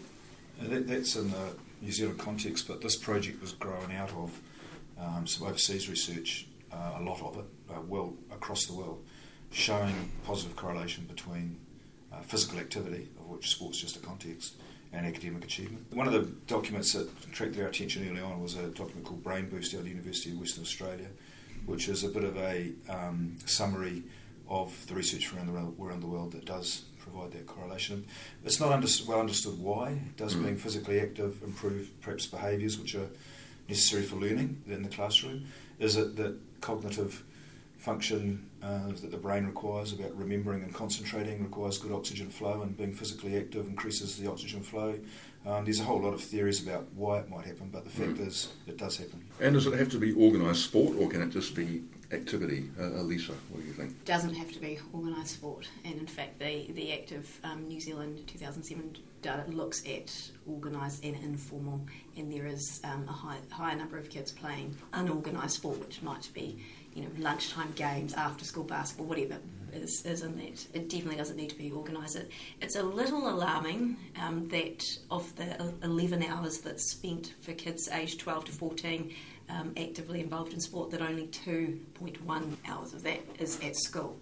That, 0.60 0.86
that's 0.86 1.16
in 1.16 1.30
the 1.30 1.54
New 1.82 1.92
Zealand 1.92 2.18
context, 2.18 2.68
but 2.68 2.80
this 2.80 2.96
project 2.96 3.40
was 3.40 3.52
growing 3.52 3.92
out 3.94 4.10
of 4.10 4.40
um, 4.98 5.26
some 5.26 5.46
overseas 5.46 5.88
research, 5.88 6.46
uh, 6.72 6.98
a 6.98 7.02
lot 7.02 7.20
of 7.20 7.38
it, 7.38 7.44
uh, 7.70 7.80
well 7.88 8.14
across 8.30 8.66
the 8.66 8.72
world, 8.72 9.04
showing 9.50 10.10
positive 10.24 10.56
correlation 10.56 11.04
between 11.04 11.58
uh, 12.12 12.20
physical 12.22 12.58
activity, 12.58 13.08
of 13.18 13.28
which 13.28 13.50
sport's 13.50 13.78
just 13.78 13.96
a 13.96 13.98
context, 14.00 14.54
and 14.92 15.06
academic 15.06 15.44
achievement. 15.44 15.84
One 15.92 16.06
of 16.06 16.12
the 16.12 16.22
documents 16.46 16.92
that 16.92 17.08
attracted 17.24 17.60
our 17.60 17.68
attention 17.68 18.08
early 18.08 18.20
on 18.20 18.40
was 18.40 18.54
a 18.56 18.68
document 18.68 19.04
called 19.04 19.24
Brain 19.24 19.48
Boost 19.48 19.74
out 19.74 19.78
of 19.78 19.84
the 19.84 19.90
University 19.90 20.30
of 20.30 20.38
Western 20.38 20.62
Australia, 20.62 21.08
which 21.66 21.88
is 21.88 22.04
a 22.04 22.08
bit 22.08 22.24
of 22.24 22.36
a 22.36 22.72
um, 22.88 23.36
summary 23.44 24.04
of 24.48 24.86
the 24.86 24.94
research 24.94 25.32
around 25.32 25.46
the, 25.46 25.82
around 25.82 26.00
the 26.00 26.06
world 26.06 26.32
that 26.32 26.44
does 26.44 26.82
provide 26.98 27.32
that 27.32 27.46
correlation. 27.46 28.06
It's 28.44 28.60
not 28.60 28.72
under, 28.72 28.88
well 29.06 29.20
understood 29.20 29.58
why. 29.58 29.98
Does 30.16 30.34
mm. 30.34 30.44
being 30.44 30.56
physically 30.56 31.00
active 31.00 31.42
improve 31.42 31.90
perhaps 32.00 32.26
behaviours 32.26 32.78
which 32.78 32.94
are 32.94 33.08
necessary 33.68 34.02
for 34.02 34.16
learning 34.16 34.62
in 34.66 34.82
the 34.82 34.88
classroom? 34.88 35.46
Is 35.78 35.96
it 35.96 36.16
that 36.16 36.36
cognitive 36.60 37.24
function 37.84 38.48
uh, 38.62 38.88
that 38.88 39.10
the 39.10 39.16
brain 39.18 39.44
requires 39.44 39.92
about 39.92 40.16
remembering 40.16 40.62
and 40.62 40.72
concentrating 40.72 41.42
requires 41.42 41.76
good 41.76 41.92
oxygen 41.92 42.30
flow, 42.30 42.62
and 42.62 42.74
being 42.76 42.94
physically 42.94 43.36
active 43.36 43.66
increases 43.68 44.16
the 44.16 44.30
oxygen 44.30 44.62
flow. 44.62 44.98
Um, 45.44 45.64
there's 45.64 45.80
a 45.80 45.84
whole 45.84 46.00
lot 46.00 46.14
of 46.14 46.22
theories 46.22 46.66
about 46.66 46.86
why 46.94 47.18
it 47.18 47.28
might 47.28 47.44
happen, 47.44 47.68
but 47.70 47.84
the 47.84 47.90
fact 47.90 48.14
mm. 48.14 48.26
is 48.26 48.48
it 48.66 48.78
does 48.78 48.96
happen. 48.96 49.22
And 49.38 49.54
does 49.54 49.66
it 49.66 49.74
have 49.74 49.90
to 49.90 49.98
be 49.98 50.14
organised 50.14 50.64
sport, 50.64 50.96
or 50.98 51.10
can 51.10 51.20
it 51.20 51.28
just 51.28 51.54
be 51.54 51.82
activity? 52.12 52.70
Uh, 52.78 52.82
Alyssa, 52.82 53.34
what 53.50 53.60
do 53.60 53.66
you 53.66 53.72
think? 53.72 54.04
Doesn't 54.04 54.34
have 54.34 54.52
to 54.52 54.60
be 54.60 54.78
organised 54.94 55.34
sport, 55.34 55.68
and 55.84 55.98
in 55.98 56.06
fact, 56.06 56.38
the 56.38 56.70
the 56.72 56.92
active 56.92 57.40
um, 57.44 57.66
New 57.66 57.80
Zealand 57.80 58.20
2007 58.26 58.96
data 59.22 59.44
looks 59.48 59.82
at 59.86 60.12
organised 60.48 61.04
and 61.04 61.16
informal, 61.24 61.80
and 62.16 62.32
there 62.32 62.46
is 62.46 62.80
um, 62.84 63.06
a 63.08 63.12
high, 63.12 63.38
higher 63.50 63.76
number 63.76 63.96
of 63.96 64.10
kids 64.10 64.30
playing 64.32 64.76
unorganised 64.92 65.56
sport, 65.56 65.78
which 65.80 66.02
might 66.02 66.28
be 66.34 66.58
you 66.94 67.02
know 67.02 67.08
lunchtime 67.18 67.72
games, 67.74 68.14
after 68.14 68.44
school 68.44 68.64
basketball, 68.64 69.06
whatever 69.06 69.38
is, 69.74 70.04
is 70.04 70.22
in 70.22 70.36
that. 70.36 70.66
It 70.72 70.88
definitely 70.88 71.16
doesn't 71.16 71.36
need 71.36 71.50
to 71.50 71.58
be 71.58 71.72
organised. 71.72 72.16
It, 72.16 72.30
it's 72.60 72.76
a 72.76 72.82
little 72.82 73.28
alarming 73.28 73.96
um, 74.20 74.48
that 74.48 74.84
of 75.10 75.34
the 75.36 75.72
11 75.82 76.22
hours 76.22 76.58
that's 76.58 76.90
spent 76.90 77.34
for 77.40 77.52
kids 77.52 77.88
aged 77.88 78.20
12 78.20 78.46
to 78.46 78.52
14 78.52 79.14
um, 79.48 79.72
actively 79.76 80.20
involved 80.20 80.52
in 80.52 80.60
sport, 80.60 80.90
that 80.90 81.02
only 81.02 81.26
2.1 81.28 82.56
hours 82.66 82.94
of 82.94 83.02
that 83.02 83.20
is 83.38 83.60
at 83.60 83.76
school 83.76 84.18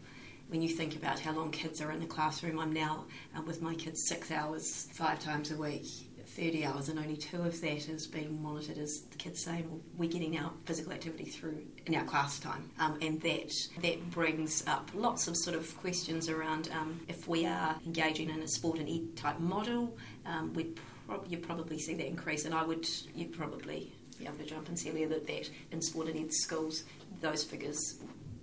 when 0.53 0.61
you 0.61 0.69
think 0.69 0.97
about 0.97 1.19
how 1.19 1.33
long 1.33 1.51
kids 1.51 1.81
are 1.81 1.91
in 1.93 1.99
the 1.99 2.07
classroom, 2.07 2.59
I'm 2.59 2.75
now 2.75 3.07
uh, 3.35 3.41
with 3.41 3.63
my 3.63 3.75
kids 3.75 4.07
six 4.07 4.31
hours, 4.31 4.87
five 4.93 5.19
times 5.19 5.51
a 5.51 5.57
week. 5.57 5.87
30 6.27 6.65
hours 6.65 6.89
and 6.89 6.99
only 6.99 7.17
two 7.17 7.43
of 7.43 7.61
that 7.61 7.89
is 7.91 8.07
being 8.07 8.43
monitored 8.43 8.79
as 8.79 9.03
the 9.11 9.19
kids 9.19 9.45
say 9.45 9.65
well, 9.69 9.81
we're 9.99 10.09
getting 10.09 10.39
our 10.39 10.51
physical 10.65 10.91
activity 10.91 11.27
through 11.27 11.63
in 11.85 11.95
our 11.95 12.05
class 12.05 12.39
time 12.39 12.71
um, 12.79 12.97
and 13.03 13.21
that 13.21 13.53
that 13.83 14.11
brings 14.11 14.67
up 14.67 14.91
lots 14.95 15.29
of 15.29 15.37
sort 15.37 15.55
of 15.55 15.77
questions 15.79 16.31
around 16.31 16.71
um, 16.73 16.99
if 17.07 17.29
we 17.29 17.45
are 17.45 17.77
engaging 17.85 18.31
in 18.31 18.41
a 18.41 18.49
sport 18.49 18.79
and 18.79 18.89
ed 18.89 19.15
type 19.15 19.39
model 19.41 19.95
um, 20.25 20.55
we'd 20.55 20.81
prob- 21.07 21.27
you'd 21.29 21.43
probably 21.43 21.79
see 21.79 21.93
that 21.93 22.07
increase 22.07 22.47
and 22.47 22.55
I 22.55 22.65
would 22.65 22.89
you'd 23.15 23.35
probably 23.35 23.93
be 24.23 24.29
able 24.29 24.39
to 24.39 24.45
jump 24.45 24.69
and 24.69 24.79
see 24.79 24.91
that 24.91 25.27
that 25.27 25.51
in 25.71 25.83
sport 25.83 26.09
and 26.09 26.19
ed 26.19 26.33
schools 26.33 26.85
those 27.21 27.45
figures 27.45 27.99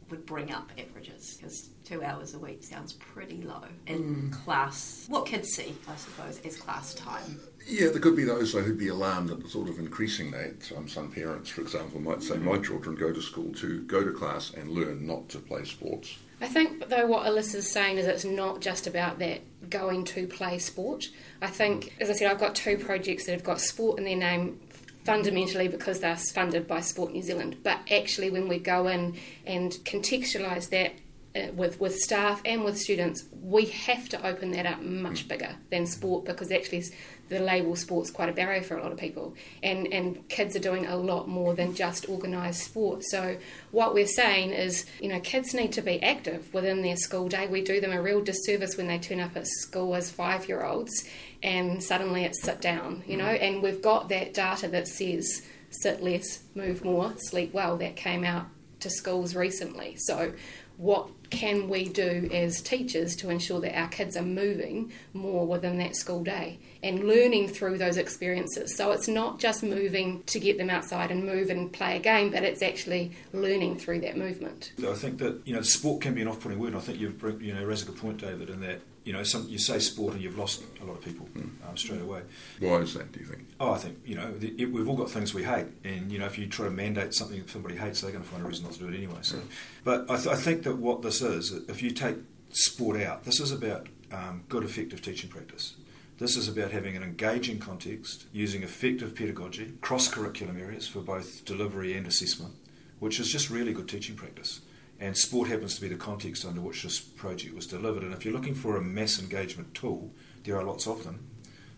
would 0.09 0.25
bring 0.25 0.51
up 0.51 0.71
averages 0.77 1.37
because 1.37 1.69
two 1.83 2.03
hours 2.03 2.33
a 2.33 2.39
week 2.39 2.63
sounds 2.63 2.93
pretty 2.93 3.41
low 3.41 3.63
in 3.87 4.31
mm. 4.31 4.43
class. 4.43 5.05
What 5.07 5.25
kids 5.25 5.49
see, 5.49 5.75
I 5.87 5.95
suppose, 5.95 6.39
as 6.45 6.57
class 6.57 6.93
time. 6.93 7.39
Yeah, 7.67 7.89
there 7.89 7.99
could 7.99 8.15
be 8.15 8.23
those 8.23 8.53
who'd 8.53 8.77
be 8.77 8.87
alarmed 8.87 9.29
at 9.29 9.41
the 9.41 9.49
sort 9.49 9.69
of 9.69 9.77
increasing 9.77 10.31
that. 10.31 10.71
Um, 10.75 10.87
some 10.87 11.11
parents, 11.11 11.49
for 11.49 11.61
example, 11.61 11.99
might 11.99 12.23
say, 12.23 12.37
"My 12.37 12.57
children 12.57 12.95
go 12.95 13.13
to 13.13 13.21
school 13.21 13.53
to 13.55 13.81
go 13.83 14.03
to 14.03 14.11
class 14.11 14.51
and 14.51 14.69
learn, 14.69 15.05
not 15.05 15.29
to 15.29 15.39
play 15.39 15.63
sports." 15.65 16.17
I 16.41 16.47
think, 16.47 16.87
though, 16.87 17.05
what 17.05 17.25
Alyssa's 17.25 17.69
saying 17.69 17.97
is 17.97 18.07
it's 18.07 18.23
not 18.23 18.61
just 18.61 18.87
about 18.87 19.19
that 19.19 19.41
going 19.69 20.05
to 20.05 20.25
play 20.25 20.57
sport. 20.57 21.09
I 21.41 21.47
think, 21.47 21.93
as 21.99 22.09
I 22.09 22.13
said, 22.13 22.31
I've 22.31 22.39
got 22.39 22.55
two 22.55 22.77
projects 22.77 23.25
that 23.25 23.33
have 23.33 23.43
got 23.43 23.59
sport 23.59 23.99
in 23.99 24.05
their 24.05 24.15
name 24.15 24.59
fundamentally 25.03 25.67
because 25.67 25.99
they're 25.99 26.15
funded 26.15 26.67
by 26.67 26.81
Sport 26.81 27.13
New 27.13 27.21
Zealand. 27.21 27.57
But 27.63 27.79
actually, 27.91 28.29
when 28.29 28.47
we 28.47 28.59
go 28.59 28.87
in 28.87 29.17
and 29.45 29.71
contextualise 29.85 30.69
that 30.69 30.93
Uh, 31.35 31.51
with 31.53 31.79
with 31.79 31.95
staff 31.95 32.41
and 32.43 32.63
with 32.63 32.75
students, 32.75 33.25
we 33.43 33.65
have 33.65 34.09
to 34.09 34.25
open 34.25 34.49
that 34.49 34.65
up 34.65 34.81
much 34.81 35.27
bigger 35.27 35.55
than 35.69 35.85
sport 35.85 36.25
because 36.25 36.51
actually 36.51 36.83
the 37.29 37.37
label 37.39 37.75
sport's 37.75 38.09
quite 38.09 38.29
a 38.29 38.33
barrier 38.33 38.63
for 38.63 38.77
a 38.77 38.81
lot 38.81 38.91
of 38.91 38.97
people, 38.97 39.35
and 39.61 39.93
and 39.93 40.27
kids 40.27 40.55
are 40.55 40.59
doing 40.59 40.87
a 40.87 40.95
lot 40.95 41.27
more 41.27 41.53
than 41.53 41.75
just 41.75 42.09
organised 42.09 42.63
sport. 42.63 43.03
So 43.03 43.37
what 43.69 43.93
we're 43.93 44.07
saying 44.07 44.53
is, 44.53 44.87
you 44.99 45.07
know, 45.07 45.19
kids 45.19 45.53
need 45.53 45.71
to 45.73 45.83
be 45.83 46.01
active 46.01 46.51
within 46.51 46.81
their 46.81 46.97
school 46.97 47.27
day. 47.27 47.45
We 47.47 47.61
do 47.61 47.79
them 47.79 47.91
a 47.91 48.01
real 48.01 48.21
disservice 48.21 48.75
when 48.75 48.87
they 48.87 48.97
turn 48.97 49.19
up 49.19 49.37
at 49.37 49.45
school 49.45 49.93
as 49.93 50.09
five 50.09 50.47
year 50.49 50.63
olds, 50.63 51.07
and 51.43 51.83
suddenly 51.83 52.23
it's 52.23 52.41
sit 52.41 52.59
down, 52.59 53.03
you 53.05 53.17
know. 53.17 53.25
And 53.25 53.61
we've 53.61 53.83
got 53.83 54.09
that 54.09 54.33
data 54.33 54.67
that 54.69 54.87
says 54.87 55.43
sit 55.69 56.01
less, 56.01 56.39
move 56.55 56.83
more, 56.83 57.13
sleep 57.17 57.53
well. 57.53 57.77
That 57.77 57.95
came 57.95 58.23
out 58.23 58.47
to 58.79 58.89
schools 58.89 59.35
recently. 59.35 59.95
So 59.97 60.33
what 60.77 61.09
can 61.29 61.69
we 61.69 61.87
do 61.87 62.29
as 62.31 62.61
teachers 62.61 63.15
to 63.17 63.29
ensure 63.29 63.59
that 63.61 63.77
our 63.77 63.87
kids 63.87 64.17
are 64.17 64.23
moving 64.23 64.91
more 65.13 65.45
within 65.45 65.77
that 65.77 65.95
school 65.95 66.23
day 66.23 66.59
and 66.81 67.07
learning 67.07 67.47
through 67.47 67.77
those 67.77 67.97
experiences? 67.97 68.75
So 68.75 68.91
it's 68.91 69.07
not 69.07 69.39
just 69.39 69.63
moving 69.63 70.23
to 70.23 70.39
get 70.39 70.57
them 70.57 70.69
outside 70.69 71.11
and 71.11 71.25
move 71.25 71.49
and 71.49 71.71
play 71.71 71.97
a 71.97 71.99
game, 71.99 72.31
but 72.31 72.43
it's 72.43 72.61
actually 72.61 73.11
learning 73.33 73.77
through 73.77 74.01
that 74.01 74.17
movement. 74.17 74.73
I 74.85 74.93
think 74.93 75.19
that 75.19 75.41
you 75.45 75.53
know 75.53 75.61
sport 75.61 76.01
can 76.01 76.13
be 76.13 76.21
an 76.21 76.27
off-putting 76.27 76.59
word. 76.59 76.75
I 76.75 76.79
think 76.79 76.99
you've 76.99 77.21
you 77.41 77.53
know 77.53 77.63
raised 77.63 77.87
a 77.87 77.91
good 77.91 78.01
point, 78.01 78.17
David, 78.17 78.49
in 78.49 78.61
that 78.61 78.81
you 79.09 79.13
know, 79.13 79.23
some, 79.23 79.47
you 79.49 79.57
say 79.57 79.79
sport 79.79 80.13
and 80.13 80.21
you've 80.21 80.37
lost 80.37 80.61
a 80.79 80.85
lot 80.85 80.93
of 80.93 81.03
people 81.03 81.27
mm. 81.35 81.49
um, 81.67 81.75
straight 81.75 81.99
away. 81.99 82.21
Why 82.59 82.75
is 82.75 82.93
that? 82.93 83.11
Do 83.11 83.19
you 83.19 83.25
think? 83.25 83.47
Oh, 83.59 83.71
I 83.71 83.79
think 83.79 83.97
you 84.05 84.13
know 84.13 84.31
the, 84.31 84.53
it, 84.61 84.71
we've 84.71 84.87
all 84.87 84.95
got 84.95 85.09
things 85.09 85.33
we 85.33 85.43
hate, 85.43 85.65
and 85.83 86.11
you 86.11 86.19
know 86.19 86.27
if 86.27 86.37
you 86.37 86.45
try 86.45 86.65
to 86.65 86.71
mandate 86.71 87.15
something 87.15 87.39
that 87.39 87.49
somebody 87.49 87.75
hates, 87.75 88.01
they're 88.01 88.11
going 88.11 88.23
to 88.23 88.29
find 88.29 88.45
a 88.45 88.47
reason 88.47 88.65
not 88.65 88.73
to 88.73 88.79
do 88.81 88.87
it 88.87 88.95
anyway. 88.95 89.17
So, 89.23 89.37
mm. 89.37 89.45
but 89.83 90.11
I, 90.11 90.15
th- 90.17 90.27
I, 90.27 90.35
think 90.35 90.61
that 90.61 90.77
what 90.77 91.01
this 91.01 91.23
is, 91.23 91.53
if 91.67 91.81
you 91.81 91.89
take 91.89 92.17
sport 92.51 93.01
out, 93.01 93.25
this 93.25 93.39
is 93.39 93.51
about 93.51 93.87
um, 94.11 94.43
good, 94.47 94.63
effective 94.63 95.01
teaching 95.01 95.31
practice. 95.31 95.73
This 96.19 96.37
is 96.37 96.47
about 96.47 96.69
having 96.69 96.95
an 96.95 97.01
engaging 97.01 97.57
context, 97.57 98.27
using 98.31 98.61
effective 98.61 99.15
pedagogy, 99.15 99.73
cross 99.81 100.07
curriculum 100.07 100.59
areas 100.59 100.87
for 100.87 100.99
both 100.99 101.43
delivery 101.45 101.97
and 101.97 102.05
assessment, 102.05 102.53
which 102.99 103.19
is 103.19 103.31
just 103.31 103.49
really 103.49 103.73
good 103.73 103.89
teaching 103.89 104.15
practice 104.15 104.61
and 104.99 105.17
sport 105.17 105.47
happens 105.47 105.75
to 105.75 105.81
be 105.81 105.87
the 105.87 105.95
context 105.95 106.45
under 106.45 106.61
which 106.61 106.83
this 106.83 106.99
project 106.99 107.55
was 107.55 107.67
delivered. 107.67 108.03
And 108.03 108.13
if 108.13 108.25
you're 108.25 108.33
looking 108.33 108.55
for 108.55 108.75
a 108.75 108.81
mass 108.81 109.19
engagement 109.19 109.73
tool, 109.73 110.11
there 110.43 110.57
are 110.57 110.63
lots 110.63 110.87
of 110.87 111.03
them. 111.03 111.25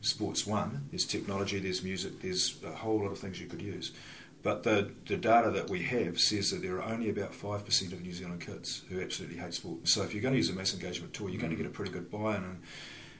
Sport's 0.01 0.47
one. 0.47 0.87
There's 0.89 1.05
technology, 1.05 1.59
there's 1.59 1.83
music, 1.83 2.21
there's 2.21 2.57
a 2.65 2.71
whole 2.71 2.99
lot 2.99 3.11
of 3.11 3.19
things 3.19 3.39
you 3.39 3.47
could 3.47 3.61
use. 3.61 3.91
But 4.43 4.63
the, 4.63 4.89
the 5.05 5.17
data 5.17 5.51
that 5.51 5.69
we 5.69 5.83
have 5.83 6.19
says 6.19 6.49
that 6.49 6.63
there 6.63 6.77
are 6.77 6.91
only 6.91 7.11
about 7.11 7.33
5% 7.33 7.93
of 7.93 8.01
New 8.01 8.11
Zealand 8.11 8.41
kids 8.41 8.81
who 8.89 8.99
absolutely 8.99 9.37
hate 9.37 9.53
sport. 9.53 9.87
So 9.87 10.01
if 10.01 10.13
you're 10.13 10.23
going 10.23 10.33
to 10.33 10.39
use 10.39 10.49
a 10.49 10.53
mass 10.53 10.73
engagement 10.73 11.13
tool, 11.13 11.29
you're 11.29 11.39
going 11.39 11.51
to 11.51 11.57
get 11.57 11.67
a 11.67 11.69
pretty 11.69 11.91
good 11.91 12.09
buy-in. 12.09 12.43
And 12.43 12.61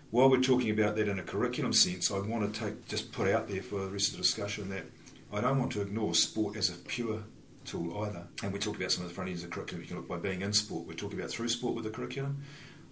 while 0.10 0.32
we're 0.32 0.42
talking 0.42 0.72
about 0.72 0.96
that 0.96 1.08
in 1.08 1.20
a 1.20 1.24
curriculum 1.24 1.74
sense, 1.74 2.10
I 2.10 2.18
want 2.18 2.52
to 2.52 2.60
take 2.60 2.88
just 2.88 3.12
put 3.12 3.28
out 3.28 3.48
there 3.48 3.62
for 3.62 3.82
the 3.82 3.92
rest 3.92 4.10
of 4.10 4.18
the 4.18 4.24
discussion 4.24 4.70
that 4.70 4.86
I 5.32 5.42
don't 5.42 5.60
want 5.60 5.72
to 5.74 5.82
ignore 5.82 6.16
sport 6.16 6.58
as 6.58 6.70
a 6.70 6.74
pure 6.74 7.24
tool 7.66 8.04
either. 8.04 8.28
And 8.44 8.52
we 8.52 8.60
talk 8.60 8.76
about 8.76 8.92
some 8.92 9.04
of 9.04 9.10
the 9.10 9.16
front 9.16 9.30
ends 9.30 9.44
of 9.44 9.50
curriculum. 9.50 9.82
You 9.82 9.88
can 9.88 9.98
look 9.98 10.08
by 10.08 10.18
being 10.18 10.42
in 10.42 10.54
sport. 10.54 10.88
We 10.88 10.96
talk 10.96 11.14
about 11.14 11.30
through 11.30 11.50
sport 11.50 11.76
with 11.76 11.84
the 11.84 11.90
curriculum. 11.90 12.42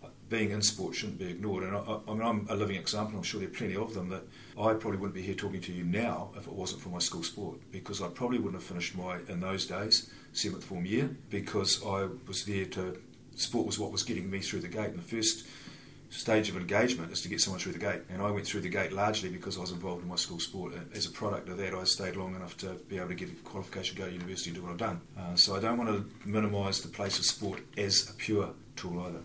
Uh, 0.04 0.08
being 0.30 0.52
in 0.52 0.62
sport 0.62 0.96
shouldn't 0.96 1.20
be 1.20 1.30
ignored. 1.30 1.64
And 1.64 1.76
I, 1.76 2.00
I 2.08 2.14
mean, 2.14 2.22
I'm 2.22 2.48
a 2.50 2.56
living 2.56 2.78
example. 2.78 3.18
I'm 3.18 3.24
sure 3.24 3.40
there 3.40 3.50
are 3.50 3.54
plenty 3.54 3.76
of 3.76 3.94
them 3.94 4.10
that 4.10 4.24
I 4.60 4.74
probably 4.74 4.98
wouldn't 4.98 5.16
be 5.16 5.22
here 5.22 5.36
talking 5.36 5.62
to 5.62 5.72
you 5.72 5.84
now 5.84 6.30
if 6.38 6.48
it 6.48 6.54
wasn't 6.54 6.82
for 6.82 6.90
my 6.90 7.00
school 7.00 7.24
sport 7.24 7.60
because 7.72 8.02
I 8.02 8.08
probably 8.08 8.38
wouldn't 8.38 8.62
have 8.62 8.64
finished 8.64 8.96
my 8.96 9.20
in 9.28 9.40
those 9.40 9.66
days 9.66 10.12
seventh 10.34 10.64
form 10.64 10.86
year 10.86 11.16
because 11.30 11.84
I 11.84 12.08
was 12.28 12.46
there 12.46 12.66
to 12.66 13.02
sport 13.36 13.66
was 13.66 13.80
what 13.80 13.92
was 13.92 14.04
getting 14.04 14.30
me 14.30 14.40
through 14.40 14.62
the 14.62 14.68
gate. 14.68 14.90
And 14.90 15.00
the 15.00 15.04
first 15.04 15.48
stage 16.10 16.50
of 16.50 16.58
engagement 16.58 17.12
is 17.12 17.22
to 17.22 17.30
get 17.30 17.42
someone 17.42 17.60
through 17.60 17.74
the 17.74 17.80
gate. 17.80 18.02
And 18.10 18.22
I 18.22 18.32
went 18.32 18.46
through 18.46 18.62
the 18.62 18.70
gate 18.70 18.92
largely 18.92 19.30
because 19.30 19.58
I 19.58 19.62
was 19.62 19.72
involved 19.72 20.04
in 20.04 20.10
my 20.10 20.16
school 20.16 20.40
sport. 20.40 20.74
As 20.94 21.06
a 21.06 21.12
product 21.12 21.50
of 21.50 21.58
that, 21.58 21.74
I 21.74 21.84
stayed 21.84 22.16
long 22.16 22.36
enough 22.36 22.58
to 22.58 22.70
be 22.88 22.98
able 22.98 23.10
to 23.10 23.16
get 23.16 23.30
a 23.30 23.36
qualification, 23.44 23.98
go 23.98 24.06
to 24.06 24.12
university, 24.12 24.50
and 24.50 24.58
do 24.58 24.64
what 24.64 24.72
I've 24.72 24.78
done. 24.78 25.02
Uh, 25.18 25.36
so 25.36 25.56
I 25.56 25.60
don't 25.60 25.78
want 25.78 25.90
to 25.90 26.28
minimise 26.28 26.82
the 26.82 26.90
place 26.90 27.20
of 27.20 27.26
sport 27.26 27.62
as 27.78 28.10
a 28.10 28.14
pure 28.14 28.50
tool 28.76 29.00
either. 29.02 29.22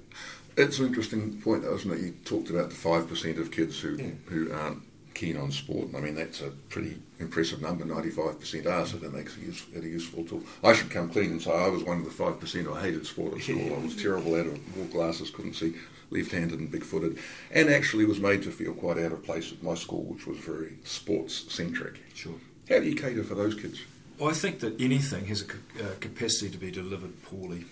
It's 0.56 0.78
an 0.78 0.86
interesting 0.86 1.40
point, 1.40 1.62
though, 1.62 1.74
isn't 1.74 1.90
it? 1.90 2.00
You 2.00 2.12
talked 2.24 2.50
about 2.50 2.70
the 2.70 2.76
5% 2.76 3.40
of 3.40 3.50
kids 3.50 3.80
who, 3.80 3.96
yeah. 3.96 4.10
who 4.26 4.52
aren't 4.52 4.82
keen 5.14 5.36
on 5.36 5.50
sport. 5.50 5.88
I 5.96 6.00
mean, 6.00 6.14
that's 6.14 6.42
a 6.42 6.50
pretty 6.68 6.96
impressive 7.18 7.62
number. 7.62 7.84
95% 7.84 8.66
are, 8.66 8.86
so 8.86 8.96
that 8.98 9.12
makes 9.12 9.36
it 9.36 9.84
a 9.84 9.88
useful 9.88 10.24
tool. 10.24 10.42
I 10.62 10.72
should 10.74 10.90
come 10.90 11.08
clean 11.08 11.30
and 11.32 11.42
say 11.42 11.50
I 11.50 11.68
was 11.68 11.82
one 11.82 11.98
of 11.98 12.04
the 12.04 12.10
5% 12.10 12.76
I 12.76 12.80
hated 12.80 13.06
sport 13.06 13.34
at 13.34 13.40
school. 13.42 13.74
I 13.74 13.84
was 13.84 14.00
terrible 14.00 14.34
out 14.34 14.46
of 14.46 14.76
wore 14.76 14.86
glasses, 14.86 15.30
couldn't 15.30 15.54
see 15.54 15.74
left-handed 16.14 16.58
and 16.58 16.70
big-footed, 16.70 17.18
and 17.50 17.68
actually 17.68 18.04
was 18.04 18.20
made 18.20 18.42
to 18.44 18.50
feel 18.50 18.72
quite 18.72 18.98
out 18.98 19.12
of 19.12 19.22
place 19.24 19.52
at 19.52 19.62
my 19.62 19.74
school, 19.74 20.04
which 20.04 20.26
was 20.26 20.38
very 20.38 20.78
sports-centric. 20.84 22.00
Sure. 22.14 22.34
How 22.68 22.78
do 22.78 22.86
you 22.86 22.94
cater 22.94 23.24
for 23.24 23.34
those 23.34 23.54
kids? 23.54 23.80
I 24.22 24.32
think 24.32 24.60
that 24.60 24.80
anything 24.80 25.26
has 25.26 25.42
a 25.42 25.84
uh, 25.84 25.94
capacity 26.00 26.50
to 26.50 26.58
be 26.58 26.70
delivered 26.70 27.22
poorly, 27.24 27.64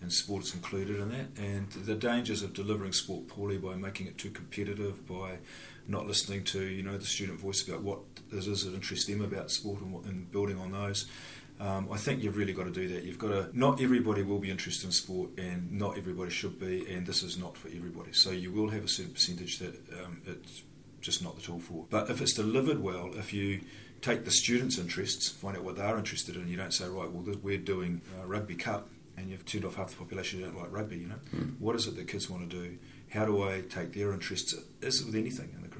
and 0.00 0.12
sport 0.12 0.44
is 0.44 0.54
included 0.54 0.98
in 0.98 1.10
that. 1.10 1.26
And 1.36 1.70
the 1.70 1.94
dangers 1.94 2.42
of 2.42 2.54
delivering 2.54 2.92
sport 2.92 3.28
poorly 3.28 3.58
by 3.58 3.74
making 3.74 4.06
it 4.06 4.18
too 4.18 4.30
competitive, 4.30 5.06
by 5.06 5.36
not 5.86 6.06
listening 6.06 6.44
to 6.44 6.62
you 6.62 6.82
know 6.82 6.96
the 6.96 7.04
student 7.04 7.38
voice 7.38 7.66
about 7.66 7.82
what 7.82 7.98
it 8.32 8.46
is 8.46 8.64
that 8.64 8.74
interests 8.74 9.06
them 9.06 9.20
about 9.20 9.50
sport 9.50 9.80
and, 9.80 9.92
what, 9.92 10.04
and 10.04 10.30
building 10.32 10.58
on 10.58 10.72
those. 10.72 11.06
Um, 11.62 11.88
I 11.92 11.96
think 11.96 12.24
you've 12.24 12.36
really 12.36 12.52
got 12.52 12.64
to 12.64 12.72
do 12.72 12.88
that. 12.88 13.04
You've 13.04 13.18
got 13.18 13.28
to. 13.28 13.48
Not 13.52 13.80
everybody 13.80 14.22
will 14.24 14.40
be 14.40 14.50
interested 14.50 14.86
in 14.86 14.92
sport, 14.92 15.30
and 15.38 15.70
not 15.70 15.96
everybody 15.96 16.30
should 16.30 16.58
be, 16.58 16.84
and 16.92 17.06
this 17.06 17.22
is 17.22 17.38
not 17.38 17.56
for 17.56 17.68
everybody. 17.68 18.12
So 18.12 18.30
you 18.30 18.50
will 18.50 18.70
have 18.70 18.84
a 18.84 18.88
certain 18.88 19.12
percentage 19.12 19.58
that 19.60 19.74
um, 20.02 20.20
it's 20.26 20.62
just 21.00 21.22
not 21.22 21.36
the 21.36 21.42
tool 21.42 21.60
for. 21.60 21.86
But 21.88 22.10
if 22.10 22.20
it's 22.20 22.32
delivered 22.32 22.80
well, 22.80 23.10
if 23.14 23.32
you 23.32 23.60
take 24.00 24.24
the 24.24 24.32
students' 24.32 24.76
interests, 24.76 25.28
find 25.28 25.56
out 25.56 25.62
what 25.62 25.76
they're 25.76 25.96
interested 25.96 26.34
in, 26.34 26.48
you 26.48 26.56
don't 26.56 26.74
say, 26.74 26.86
right, 26.86 27.10
well, 27.10 27.36
we're 27.42 27.58
doing 27.58 28.02
uh, 28.18 28.26
rugby 28.26 28.56
cup 28.56 28.88
and 29.16 29.30
you've 29.30 29.44
turned 29.44 29.64
off 29.64 29.76
half 29.76 29.90
the 29.90 29.96
population 29.96 30.40
who 30.40 30.46
don't 30.46 30.58
like 30.58 30.72
rugby, 30.72 30.96
you 30.96 31.06
know. 31.06 31.18
Mm. 31.34 31.58
What 31.58 31.76
is 31.76 31.86
it 31.86 31.96
that 31.96 32.08
kids 32.08 32.28
want 32.30 32.48
to 32.48 32.56
do? 32.56 32.78
How 33.10 33.26
do 33.26 33.42
I 33.42 33.60
take 33.60 33.92
their 33.92 34.12
interests, 34.12 34.54
is 34.80 35.00
it 35.00 35.06
with 35.06 35.14
anything 35.14 35.50
in 35.54 35.62
the 35.62 35.68
curriculum, 35.68 35.71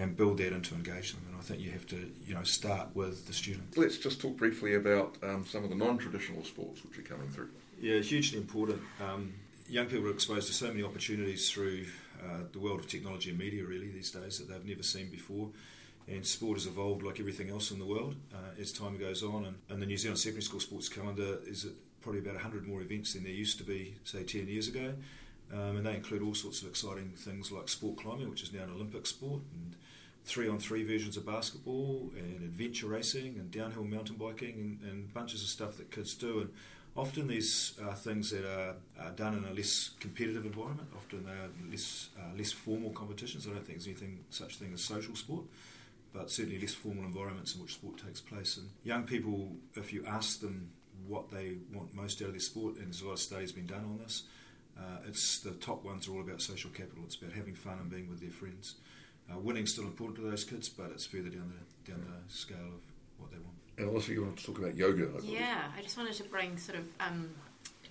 and 0.00 0.16
build 0.16 0.38
that 0.38 0.52
into 0.52 0.74
engage 0.74 1.12
them? 1.12 1.22
And 1.28 1.36
I 1.36 1.42
think 1.42 1.60
you 1.60 1.70
have 1.70 1.86
to, 1.88 2.10
you 2.26 2.34
know, 2.34 2.42
start 2.42 2.88
with 2.94 3.26
the 3.26 3.32
student. 3.32 3.76
Let's 3.76 3.98
just 3.98 4.20
talk 4.20 4.36
briefly 4.36 4.74
about 4.74 5.16
um, 5.22 5.44
some 5.46 5.64
of 5.64 5.70
the 5.70 5.76
non-traditional 5.76 6.44
sports 6.44 6.82
which 6.84 6.98
are 6.98 7.02
coming 7.02 7.28
through. 7.28 7.50
Yeah, 7.80 8.00
hugely 8.00 8.38
important. 8.38 8.80
Um, 9.02 9.34
young 9.68 9.86
people 9.86 10.06
are 10.08 10.12
exposed 10.12 10.46
to 10.48 10.54
so 10.54 10.68
many 10.68 10.82
opportunities 10.82 11.50
through 11.50 11.86
uh, 12.22 12.44
the 12.52 12.58
world 12.58 12.80
of 12.80 12.88
technology 12.88 13.30
and 13.30 13.38
media, 13.38 13.64
really, 13.64 13.88
these 13.88 14.10
days 14.10 14.38
that 14.38 14.48
they've 14.48 14.66
never 14.66 14.82
seen 14.82 15.08
before 15.10 15.48
and 16.10 16.26
sport 16.26 16.58
has 16.58 16.66
evolved 16.66 17.02
like 17.02 17.20
everything 17.20 17.50
else 17.50 17.70
in 17.70 17.78
the 17.78 17.84
world 17.84 18.16
uh, 18.34 18.60
as 18.60 18.72
time 18.72 18.98
goes 18.98 19.22
on. 19.22 19.44
And, 19.44 19.56
and, 19.68 19.80
the 19.80 19.86
New 19.86 19.96
Zealand 19.96 20.18
Secondary 20.18 20.42
School 20.42 20.60
Sports 20.60 20.88
Calendar 20.88 21.38
is 21.46 21.66
probably 22.00 22.20
about 22.20 22.34
100 22.34 22.66
more 22.66 22.80
events 22.80 23.14
than 23.14 23.22
there 23.22 23.32
used 23.32 23.58
to 23.58 23.64
be, 23.64 23.94
say, 24.04 24.24
10 24.24 24.48
years 24.48 24.68
ago. 24.68 24.94
Um, 25.52 25.76
and 25.76 25.86
they 25.86 25.94
include 25.94 26.22
all 26.22 26.34
sorts 26.34 26.62
of 26.62 26.68
exciting 26.68 27.12
things 27.16 27.50
like 27.50 27.68
sport 27.68 27.98
climbing, 27.98 28.30
which 28.30 28.42
is 28.42 28.52
now 28.52 28.62
an 28.62 28.70
Olympic 28.70 29.06
sport, 29.06 29.40
and 29.52 29.74
three 30.24 30.48
on 30.48 30.58
three 30.58 30.84
versions 30.84 31.16
of 31.16 31.26
basketball, 31.26 32.10
and 32.16 32.42
adventure 32.42 32.86
racing, 32.86 33.36
and 33.38 33.50
downhill 33.50 33.84
mountain 33.84 34.16
biking, 34.16 34.78
and, 34.82 34.90
and 34.90 35.14
bunches 35.14 35.42
of 35.42 35.48
stuff 35.48 35.76
that 35.76 35.90
kids 35.90 36.14
do. 36.14 36.40
And 36.40 36.50
often 36.96 37.26
these 37.26 37.74
are 37.84 37.94
things 37.94 38.30
that 38.30 38.44
are, 38.44 38.76
are, 39.00 39.10
done 39.12 39.34
in 39.34 39.44
a 39.44 39.54
less 39.54 39.90
competitive 40.00 40.44
environment. 40.44 40.88
Often 40.94 41.26
they 41.26 41.32
are 41.32 41.50
less 41.70 42.10
uh, 42.18 42.36
less 42.36 42.52
formal 42.52 42.90
competitions. 42.90 43.46
I 43.46 43.50
don't 43.50 43.66
think 43.66 43.78
there's 43.78 43.86
anything 43.86 44.20
such 44.30 44.56
thing 44.56 44.72
as 44.72 44.80
social 44.82 45.14
sport 45.14 45.44
but 46.12 46.30
certainly 46.30 46.58
less 46.58 46.74
formal 46.74 47.04
environments 47.04 47.54
in 47.54 47.62
which 47.62 47.74
sport 47.74 47.98
takes 48.04 48.20
place. 48.20 48.56
And 48.56 48.68
young 48.84 49.04
people, 49.04 49.52
if 49.74 49.92
you 49.92 50.04
ask 50.06 50.40
them 50.40 50.70
what 51.06 51.30
they 51.30 51.58
want 51.72 51.94
most 51.94 52.20
out 52.22 52.26
of 52.26 52.32
their 52.32 52.40
sport, 52.40 52.76
and 52.76 52.86
there's 52.86 53.02
a 53.02 53.06
lot 53.06 53.12
of 53.12 53.18
studies 53.20 53.52
been 53.52 53.66
done 53.66 53.84
on 53.84 53.98
this, 53.98 54.24
uh, 54.78 54.98
it's 55.06 55.40
the 55.40 55.52
top 55.52 55.84
ones 55.84 56.08
are 56.08 56.12
all 56.12 56.20
about 56.20 56.40
social 56.40 56.70
capital. 56.70 57.04
It's 57.04 57.16
about 57.16 57.32
having 57.32 57.54
fun 57.54 57.78
and 57.80 57.90
being 57.90 58.08
with 58.08 58.20
their 58.20 58.30
friends. 58.30 58.76
Uh, 59.30 59.38
winning's 59.38 59.72
still 59.72 59.84
important 59.84 60.16
to 60.18 60.28
those 60.28 60.44
kids, 60.44 60.68
but 60.68 60.90
it's 60.90 61.06
further 61.06 61.28
down 61.28 61.52
the 61.52 61.90
down 61.90 62.00
the 62.00 62.32
scale 62.32 62.56
of 62.58 62.82
what 63.18 63.30
they 63.30 63.38
want. 63.38 63.56
And 63.78 63.88
also, 63.88 64.12
you 64.12 64.22
want 64.22 64.36
to 64.36 64.44
talk 64.44 64.58
about 64.58 64.76
yoga. 64.76 65.08
I 65.16 65.20
yeah, 65.22 65.70
I 65.76 65.82
just 65.82 65.96
wanted 65.96 66.14
to 66.14 66.24
bring 66.24 66.56
sort 66.58 66.78
of. 66.78 66.86
Um, 67.00 67.30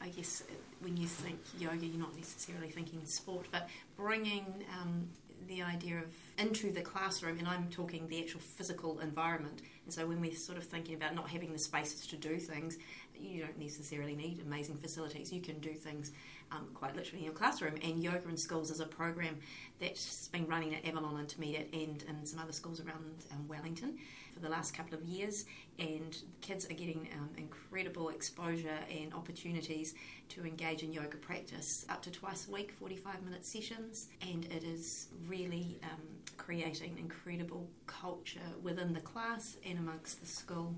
I 0.02 0.08
guess 0.10 0.44
when 0.80 0.96
you 0.96 1.08
think 1.08 1.40
yoga, 1.58 1.86
you're 1.86 2.00
not 2.00 2.16
necessarily 2.16 2.70
thinking 2.70 3.02
sport, 3.06 3.48
but 3.52 3.68
bringing 3.98 4.46
um, 4.82 5.10
the 5.48 5.62
idea 5.62 5.98
of 5.98 6.14
into 6.38 6.72
the 6.72 6.82
classroom, 6.82 7.40
and 7.40 7.48
I'm 7.48 7.68
talking 7.70 8.08
the 8.08 8.22
actual 8.22 8.40
physical 8.40 9.00
environment. 9.00 9.62
And 9.86 9.94
so 9.94 10.06
when 10.06 10.22
we're 10.22 10.36
sort 10.36 10.58
of 10.58 10.64
thinking 10.64 10.96
about 10.96 11.16
not 11.16 11.30
having 11.30 11.52
the 11.52 11.60
spaces 11.60 12.06
to 12.08 12.16
do 12.16 12.38
things, 12.38 12.78
you 13.20 13.42
don't 13.42 13.60
necessarily 13.60 14.16
need 14.16 14.42
amazing 14.46 14.78
facilities. 14.78 15.34
You 15.34 15.42
can 15.42 15.60
do 15.60 15.74
things 15.74 16.12
um, 16.52 16.68
quite 16.74 16.96
literally 16.96 17.20
in 17.20 17.26
your 17.26 17.34
classroom. 17.34 17.76
And 17.84 18.02
Yoga 18.02 18.28
in 18.30 18.38
Schools 18.38 18.72
is 18.72 18.80
a 18.80 18.86
program 18.86 19.38
that's 19.80 20.28
been 20.30 20.48
running 20.48 20.76
at 20.76 20.86
Avalon 20.86 21.20
Intermediate 21.20 21.70
and 21.74 22.04
in 22.04 22.26
some 22.26 22.40
other 22.40 22.54
schools 22.54 22.80
around 22.80 23.26
um, 23.32 23.48
Wellington 23.48 23.98
for 24.34 24.40
the 24.40 24.50
last 24.50 24.76
couple 24.76 24.98
of 24.98 25.04
years. 25.04 25.46
And 25.78 26.18
kids 26.42 26.66
are 26.66 26.74
getting 26.74 27.10
um, 27.18 27.30
incredible 27.38 28.10
exposure 28.10 28.80
and 28.90 29.14
opportunities 29.14 29.96
to 30.30 30.46
engage 30.46 30.84
in 30.84 30.94
yoga 30.94 31.18
practice 31.18 31.86
up 31.90 32.02
to 32.04 32.12
twice 32.12 32.48
a 32.48 32.52
week, 32.52 32.72
45 32.72 33.24
minute 33.24 33.46
sessions. 33.46 34.08
And 34.22 34.46
it 34.46 34.64
is 34.64 35.08
really 35.28 35.80
um, 35.84 36.02
creating 36.38 36.98
incredible 36.98 37.68
culture 37.88 38.40
within 38.62 38.94
the 38.94 39.02
class 39.02 39.58
and 39.66 39.78
amongst 39.80 40.20
the 40.20 40.28
school 40.28 40.76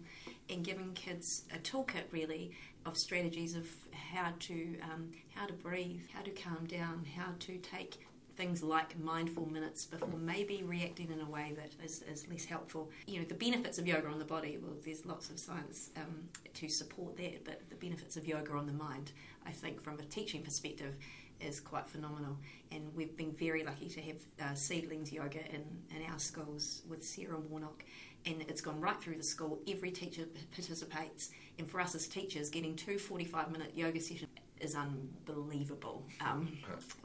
and 0.50 0.64
giving 0.64 0.94
kids 0.94 1.44
a 1.54 1.60
toolkit 1.60 2.04
really 2.12 2.52
of 2.86 2.98
strategies 2.98 3.56
of 3.56 3.68
how 3.92 4.34
to 4.40 4.78
um, 4.82 5.12
how 5.36 5.46
to 5.46 5.54
breathe, 5.54 6.02
how 6.14 6.22
to 6.22 6.32
calm 6.32 6.66
down, 6.66 7.06
how 7.16 7.32
to 7.40 7.58
take 7.60 8.00
things 8.36 8.64
like 8.64 8.98
mindful 9.00 9.46
minutes 9.48 9.86
before 9.86 10.18
maybe 10.18 10.64
reacting 10.64 11.12
in 11.12 11.22
a 11.22 11.30
way 11.30 11.54
that 11.56 11.72
is, 11.84 12.04
is 12.04 12.28
less 12.30 12.46
helpful. 12.46 12.90
You 13.08 13.20
know, 13.20 13.26
the 13.26 13.36
benefits 13.36 13.78
of 13.78 13.88
yoga 13.88 14.08
on 14.08 14.20
the 14.20 14.26
body, 14.26 14.58
well, 14.62 14.76
there's 14.84 15.06
lots 15.06 15.30
of 15.30 15.40
science 15.40 15.90
um, 15.98 16.30
to 16.54 16.70
support 16.70 17.18
that, 17.18 17.44
but 17.46 17.62
the 17.70 17.76
benefits 17.76 18.18
of 18.18 18.28
yoga 18.28 18.54
on 18.54 18.66
the 18.66 18.74
mind, 18.74 19.12
I 19.46 19.52
think, 19.52 19.82
from 19.82 20.00
a 20.00 20.04
teaching 20.04 20.42
perspective, 20.42 20.96
is 21.40 21.60
quite 21.60 21.88
phenomenal. 21.88 22.38
And 22.72 22.94
we've 22.96 23.16
been 23.18 23.32
very 23.32 23.64
lucky 23.64 23.90
to 23.90 24.02
have 24.02 24.18
uh, 24.42 24.54
seedlings 24.54 25.12
yoga 25.12 25.40
in, 25.54 25.64
in 25.96 26.12
our 26.12 26.20
schools 26.20 26.84
with 26.88 27.04
Sarah 27.04 27.40
Warnock, 27.40 27.84
and 28.26 28.42
it's 28.48 28.62
gone 28.62 28.80
right 28.80 29.00
through 29.02 29.18
the 29.18 29.24
school. 29.24 29.60
Every 29.68 29.92
teacher 29.92 30.26
participates, 30.54 31.32
and 31.58 31.70
for 31.70 31.80
us 31.80 31.96
as 31.96 32.08
teachers, 32.08 32.50
getting 32.50 32.76
two 32.76 32.98
45 33.00 33.52
minute 33.52 33.72
yoga 33.76 34.00
sessions 34.00 34.30
is 34.62 34.76
unbelievable. 34.76 36.04
Um, 36.22 36.58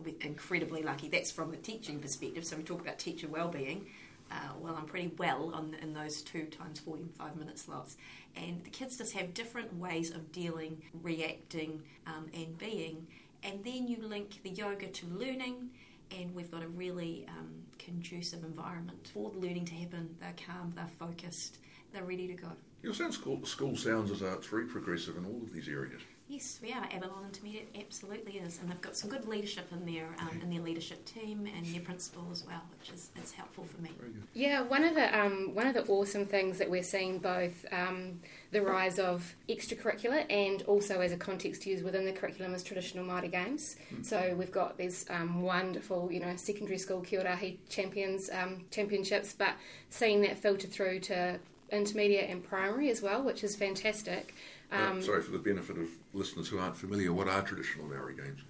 we're 0.04 0.14
incredibly 0.20 0.82
lucky. 0.82 1.08
That's 1.08 1.30
from 1.30 1.52
a 1.52 1.56
teaching 1.56 1.98
perspective. 1.98 2.44
So 2.44 2.56
we 2.56 2.62
talk 2.62 2.80
about 2.80 2.98
teacher 2.98 3.28
well-being. 3.28 3.86
Uh, 4.30 4.34
well, 4.60 4.74
I'm 4.76 4.86
pretty 4.86 5.12
well 5.18 5.52
on, 5.54 5.76
in 5.80 5.94
those 5.94 6.22
two 6.22 6.46
times 6.46 6.80
45 6.80 7.36
minute 7.36 7.58
slots. 7.58 7.96
And 8.36 8.62
the 8.64 8.70
kids 8.70 8.98
just 8.98 9.12
have 9.12 9.34
different 9.34 9.74
ways 9.78 10.10
of 10.10 10.32
dealing, 10.32 10.82
reacting, 11.02 11.82
um, 12.06 12.26
and 12.34 12.58
being. 12.58 13.06
And 13.44 13.62
then 13.64 13.86
you 13.86 13.98
link 14.02 14.42
the 14.42 14.50
yoga 14.50 14.88
to 14.88 15.06
learning, 15.06 15.70
and 16.10 16.34
we've 16.34 16.50
got 16.50 16.62
a 16.62 16.68
really 16.68 17.26
um, 17.28 17.54
conducive 17.78 18.42
environment 18.42 19.10
for 19.12 19.30
the 19.30 19.38
learning 19.38 19.66
to 19.66 19.74
happen. 19.74 20.16
They're 20.20 20.34
calm, 20.46 20.72
they're 20.74 20.88
focused, 20.98 21.58
they're 21.92 22.04
ready 22.04 22.26
to 22.26 22.34
go. 22.34 22.48
Your 22.82 22.94
sound 22.94 23.14
school, 23.14 23.44
school 23.46 23.76
sounds 23.76 24.10
as 24.10 24.20
though 24.20 24.32
it's 24.32 24.46
very 24.46 24.66
progressive 24.66 25.16
in 25.16 25.24
all 25.24 25.40
of 25.42 25.52
these 25.52 25.68
areas. 25.68 26.02
Yes, 26.28 26.58
we 26.60 26.72
are. 26.72 26.88
Avalon 26.92 27.24
Intermediate 27.24 27.68
absolutely 27.78 28.38
is, 28.38 28.58
and 28.58 28.68
they've 28.68 28.80
got 28.80 28.96
some 28.96 29.08
good 29.08 29.28
leadership 29.28 29.68
in 29.70 29.86
their 29.86 30.08
um, 30.18 30.40
in 30.42 30.50
their 30.50 30.60
leadership 30.60 31.04
team 31.04 31.48
and 31.56 31.64
their 31.66 31.80
principal 31.80 32.26
as 32.32 32.44
well, 32.44 32.62
which 32.76 32.90
is 32.90 33.10
it's 33.14 33.30
helpful 33.30 33.64
for 33.64 33.80
me. 33.80 33.90
Yeah, 34.34 34.62
one 34.62 34.82
of 34.82 34.96
the 34.96 35.16
um, 35.16 35.54
one 35.54 35.68
of 35.68 35.74
the 35.74 35.84
awesome 35.84 36.26
things 36.26 36.58
that 36.58 36.68
we're 36.68 36.82
seeing 36.82 37.18
both 37.20 37.64
um, 37.70 38.18
the 38.50 38.60
rise 38.60 38.98
of 38.98 39.36
extracurricular 39.48 40.26
and 40.28 40.62
also 40.62 41.00
as 41.00 41.12
a 41.12 41.16
context 41.16 41.64
used 41.64 41.84
within 41.84 42.04
the 42.04 42.12
curriculum 42.12 42.54
is 42.54 42.64
traditional 42.64 43.04
Māori 43.04 43.30
games. 43.30 43.76
Mm. 43.94 44.04
So 44.04 44.34
we've 44.36 44.52
got 44.52 44.76
these 44.76 45.06
um, 45.08 45.42
wonderful, 45.42 46.10
you 46.10 46.18
know, 46.18 46.34
secondary 46.34 46.78
school 46.78 47.02
Kia 47.02 47.38
champions 47.68 48.30
um, 48.30 48.64
championships, 48.72 49.32
but 49.32 49.54
seeing 49.90 50.22
that 50.22 50.38
filter 50.38 50.66
through 50.66 51.00
to 51.00 51.38
intermediate 51.70 52.30
and 52.30 52.42
primary 52.42 52.90
as 52.90 53.02
well, 53.02 53.22
which 53.22 53.42
is 53.44 53.56
fantastic. 53.56 54.34
Um, 54.72 54.98
uh, 54.98 55.02
sorry, 55.02 55.22
for 55.22 55.32
the 55.32 55.38
benefit 55.38 55.78
of 55.78 55.88
listeners 56.12 56.48
who 56.48 56.58
aren't 56.58 56.76
familiar, 56.76 57.12
what 57.12 57.28
are 57.28 57.42
traditional 57.42 57.86
Maori 57.86 58.14
games? 58.14 58.40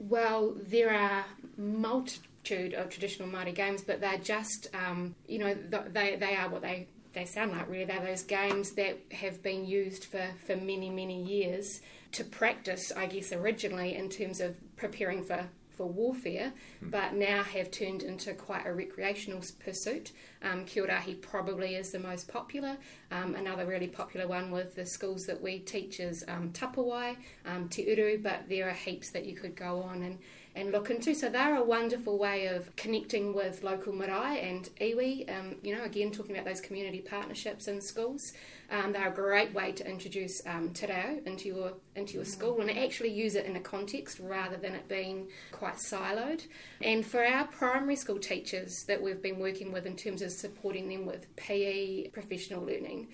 Well, 0.00 0.56
there 0.56 0.90
are 0.90 1.26
multitude 1.58 2.72
of 2.72 2.88
traditional 2.88 3.28
Māori 3.28 3.54
games, 3.54 3.82
but 3.82 4.00
they're 4.00 4.16
just, 4.18 4.68
um, 4.72 5.14
you 5.28 5.38
know, 5.38 5.54
they, 5.54 6.16
they 6.16 6.36
are 6.36 6.48
what 6.48 6.62
they, 6.62 6.88
they 7.12 7.26
sound 7.26 7.52
like, 7.52 7.68
really. 7.68 7.84
They're 7.84 8.00
those 8.00 8.22
games 8.22 8.72
that 8.72 8.98
have 9.12 9.42
been 9.42 9.66
used 9.66 10.06
for, 10.06 10.26
for 10.46 10.56
many, 10.56 10.88
many 10.88 11.22
years 11.22 11.80
to 12.12 12.24
practice, 12.24 12.90
I 12.96 13.06
guess, 13.06 13.30
originally 13.30 13.94
in 13.94 14.08
terms 14.08 14.40
of 14.40 14.56
preparing 14.76 15.22
for 15.22 15.46
for 15.80 15.86
warfare, 15.86 16.52
mm. 16.84 16.90
but 16.90 17.14
now 17.14 17.42
have 17.42 17.70
turned 17.70 18.02
into 18.02 18.34
quite 18.34 18.66
a 18.66 18.72
recreational 18.72 19.42
pursuit. 19.64 20.12
Um, 20.42 20.64
Kiorahi 20.64 21.20
probably 21.20 21.74
is 21.74 21.90
the 21.90 21.98
most 21.98 22.28
popular. 22.28 22.76
Um, 23.10 23.34
another 23.34 23.66
really 23.66 23.88
popular 23.88 24.26
one 24.26 24.50
with 24.50 24.74
the 24.74 24.86
schools 24.86 25.26
that 25.26 25.40
we 25.40 25.58
teach 25.58 26.00
is 26.00 26.24
um, 26.28 26.50
Tapawai, 26.52 27.16
um, 27.46 27.68
Te 27.68 27.88
Uru, 27.88 28.18
but 28.22 28.48
there 28.48 28.68
are 28.68 28.72
heaps 28.72 29.10
that 29.10 29.26
you 29.26 29.34
could 29.34 29.54
go 29.54 29.82
on 29.82 30.02
and 30.02 30.18
and 30.54 30.72
look 30.72 30.90
into. 30.90 31.14
So 31.14 31.28
they're 31.28 31.56
a 31.56 31.64
wonderful 31.64 32.18
way 32.18 32.46
of 32.46 32.74
connecting 32.76 33.34
with 33.34 33.62
local 33.62 33.92
marae 33.92 34.40
and 34.40 34.68
iwi. 34.80 35.30
Um, 35.30 35.56
you 35.62 35.76
know, 35.76 35.84
again 35.84 36.10
talking 36.10 36.32
about 36.32 36.44
those 36.44 36.60
community 36.60 37.00
partnerships 37.00 37.68
in 37.68 37.80
schools. 37.80 38.32
Um, 38.70 38.92
they're 38.92 39.08
a 39.08 39.14
great 39.14 39.52
way 39.52 39.72
to 39.72 39.88
introduce 39.88 40.44
um, 40.46 40.70
te 40.70 40.86
reo 40.86 41.20
into 41.26 41.48
your 41.48 41.72
into 41.96 42.14
your 42.14 42.24
school 42.24 42.60
and 42.60 42.70
actually 42.70 43.10
use 43.10 43.34
it 43.34 43.46
in 43.46 43.56
a 43.56 43.60
context 43.60 44.20
rather 44.20 44.56
than 44.56 44.74
it 44.74 44.88
being 44.88 45.28
quite 45.50 45.74
siloed. 45.74 46.46
And 46.80 47.04
for 47.04 47.24
our 47.24 47.46
primary 47.46 47.96
school 47.96 48.18
teachers 48.18 48.84
that 48.86 49.02
we've 49.02 49.22
been 49.22 49.38
working 49.38 49.72
with 49.72 49.86
in 49.86 49.96
terms 49.96 50.22
of 50.22 50.29
supporting 50.38 50.88
them 50.88 51.06
with 51.06 51.34
PE 51.36 52.08
professional 52.08 52.62
learning 52.62 53.08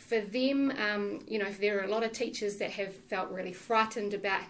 for 0.00 0.20
them, 0.20 0.72
um, 0.78 1.20
you 1.28 1.38
know, 1.38 1.50
there 1.60 1.78
are 1.78 1.84
a 1.84 1.88
lot 1.88 2.02
of 2.02 2.12
teachers 2.12 2.56
that 2.56 2.70
have 2.72 2.94
felt 2.94 3.30
really 3.30 3.52
frightened 3.52 4.14
about 4.14 4.42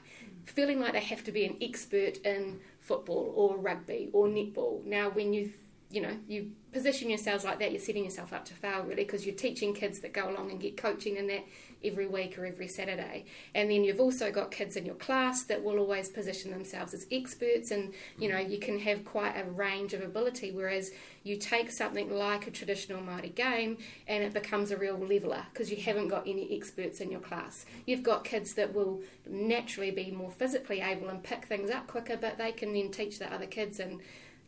feeling 0.45 0.81
like 0.81 0.93
they 0.93 1.01
have 1.01 1.25
to 1.25 1.33
be 1.33 1.45
an 1.45 1.57
expert 1.61 2.19
in 2.19 2.61
football 2.81 3.33
or 3.37 3.59
rugby 3.59 4.09
or 4.13 4.27
netball. 4.27 4.85
Now, 4.87 5.11
when 5.11 5.33
you 5.33 5.53
you 5.93 6.01
know, 6.01 6.17
you 6.29 6.53
position 6.73 7.11
yourselves 7.11 7.45
like 7.45 7.59
that, 7.59 7.73
you're 7.73 7.81
setting 7.81 8.05
yourself 8.05 8.33
up 8.33 8.45
to 8.45 8.55
fail 8.55 8.83
really 8.85 9.03
because 9.03 9.27
you're 9.27 9.35
teaching 9.35 9.75
kids 9.75 9.99
that 9.99 10.13
go 10.13 10.31
along 10.31 10.53
and 10.53 10.61
get 10.61 10.77
coaching 10.77 11.17
in 11.17 11.27
that 11.27 11.45
every 11.85 12.07
week 12.07 12.39
or 12.39 12.47
every 12.47 12.69
Saturday. 12.69 13.25
And 13.55 13.71
then 13.71 13.85
you've 13.85 14.01
also 14.01 14.31
got 14.31 14.51
kids 14.51 14.77
in 14.77 14.87
your 14.87 14.95
class 14.97 15.43
that 15.45 15.63
will 15.63 15.79
always 15.79 16.09
position 16.09 16.51
themselves 16.51 16.95
as 16.95 17.07
experts 17.11 17.71
and, 17.71 17.95
you 18.19 18.29
know, 18.29 18.39
you 18.39 18.59
can 18.59 18.79
have 18.81 19.05
quite 19.05 19.37
a 19.37 19.45
range 19.45 19.95
of 19.95 20.03
ability 20.03 20.53
whereas 20.53 20.91
you 21.23 21.37
take 21.37 21.71
something 21.71 22.11
like 22.11 22.47
a 22.47 22.51
traditional 22.51 23.03
Māori 23.03 23.35
game 23.35 23.79
and 24.09 24.25
it 24.25 24.33
becomes 24.33 24.71
a 24.71 24.77
real 24.77 24.99
leveller 24.99 25.45
because 25.53 25.71
you 25.71 25.77
haven't 25.77 26.09
got 26.09 26.27
any 26.27 26.57
experts 26.57 27.01
in 27.01 27.11
your 27.11 27.21
class. 27.21 27.67
You've 27.87 28.03
got 28.03 28.25
kids 28.25 28.55
that 28.55 28.75
will 28.75 29.03
naturally 29.29 29.91
be 29.91 30.11
more 30.11 30.31
physically 30.31 30.81
able 30.81 31.09
and 31.09 31.23
pick 31.23 31.45
things 31.45 31.71
up 31.71 31.87
quicker 31.87 32.17
but 32.17 32.39
they 32.39 32.53
can 32.53 32.73
then 32.73 32.91
teach 32.91 33.19
the 33.19 33.33
other 33.33 33.47
kids 33.47 33.81
and 33.81 34.01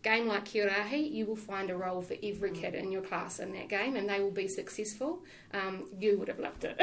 game 0.02 0.26
like 0.26 0.46
Kiorahi, 0.46 1.12
you 1.12 1.26
will 1.26 1.36
find 1.36 1.70
a 1.70 1.76
role 1.76 2.02
for 2.02 2.14
every 2.22 2.50
mm. 2.50 2.60
kid 2.60 2.74
in 2.74 2.90
your 2.90 3.02
class 3.02 3.38
in 3.38 3.52
that 3.52 3.68
game 3.68 3.94
and 3.94 4.08
they 4.08 4.20
will 4.20 4.32
be 4.32 4.48
successful. 4.48 5.22
Um, 5.54 5.84
you 5.98 6.18
would 6.18 6.28
have 6.28 6.40
loved 6.40 6.64
it. 6.64 6.76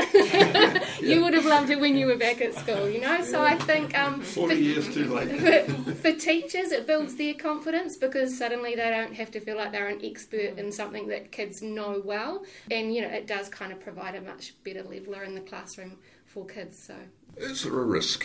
you 1.02 1.22
would 1.22 1.34
have 1.34 1.46
loved 1.46 1.70
it 1.70 1.80
when 1.80 1.98
you 1.98 2.08
were 2.08 2.18
back 2.18 2.40
at 2.40 2.54
school, 2.54 2.90
you 2.90 3.02
know? 3.02 3.24
So 3.24 3.42
I 3.42 3.56
think. 3.56 3.98
Um, 3.98 4.22
40 4.22 4.56
for, 4.56 4.62
years 4.62 4.94
too 4.94 5.14
late. 5.14 5.66
for, 5.66 5.94
for, 5.96 6.12
teachers, 6.14 6.72
it 6.72 6.88
builds 6.88 7.16
their 7.16 7.34
confidence 7.34 7.98
because 7.98 8.38
suddenly 8.38 8.76
they 8.76 8.90
don't 8.90 9.16
have 9.16 9.32
to 9.32 9.40
feel 9.40 9.58
like 9.58 9.72
they're 9.72 9.88
an 9.88 10.00
expert 10.04 10.58
in 10.58 10.72
something 10.72 11.08
that 11.08 11.32
kids 11.32 11.62
know 11.62 12.02
well. 12.04 12.44
And, 12.72 12.94
you 12.94 13.02
know, 13.02 13.10
it 13.10 13.28
does 13.28 13.50
kind 13.50 13.72
of 13.72 13.82
provide 13.82 14.16
a 14.16 14.22
much 14.22 14.54
better 14.64 14.84
leveller 14.84 15.24
in 15.24 15.36
the 15.36 15.42
classroom 15.42 15.98
for 16.26 16.46
kids. 16.46 16.82
So. 16.82 16.96
Is 17.38 17.64
there 17.64 17.80
a 17.80 17.86
risk 17.86 18.24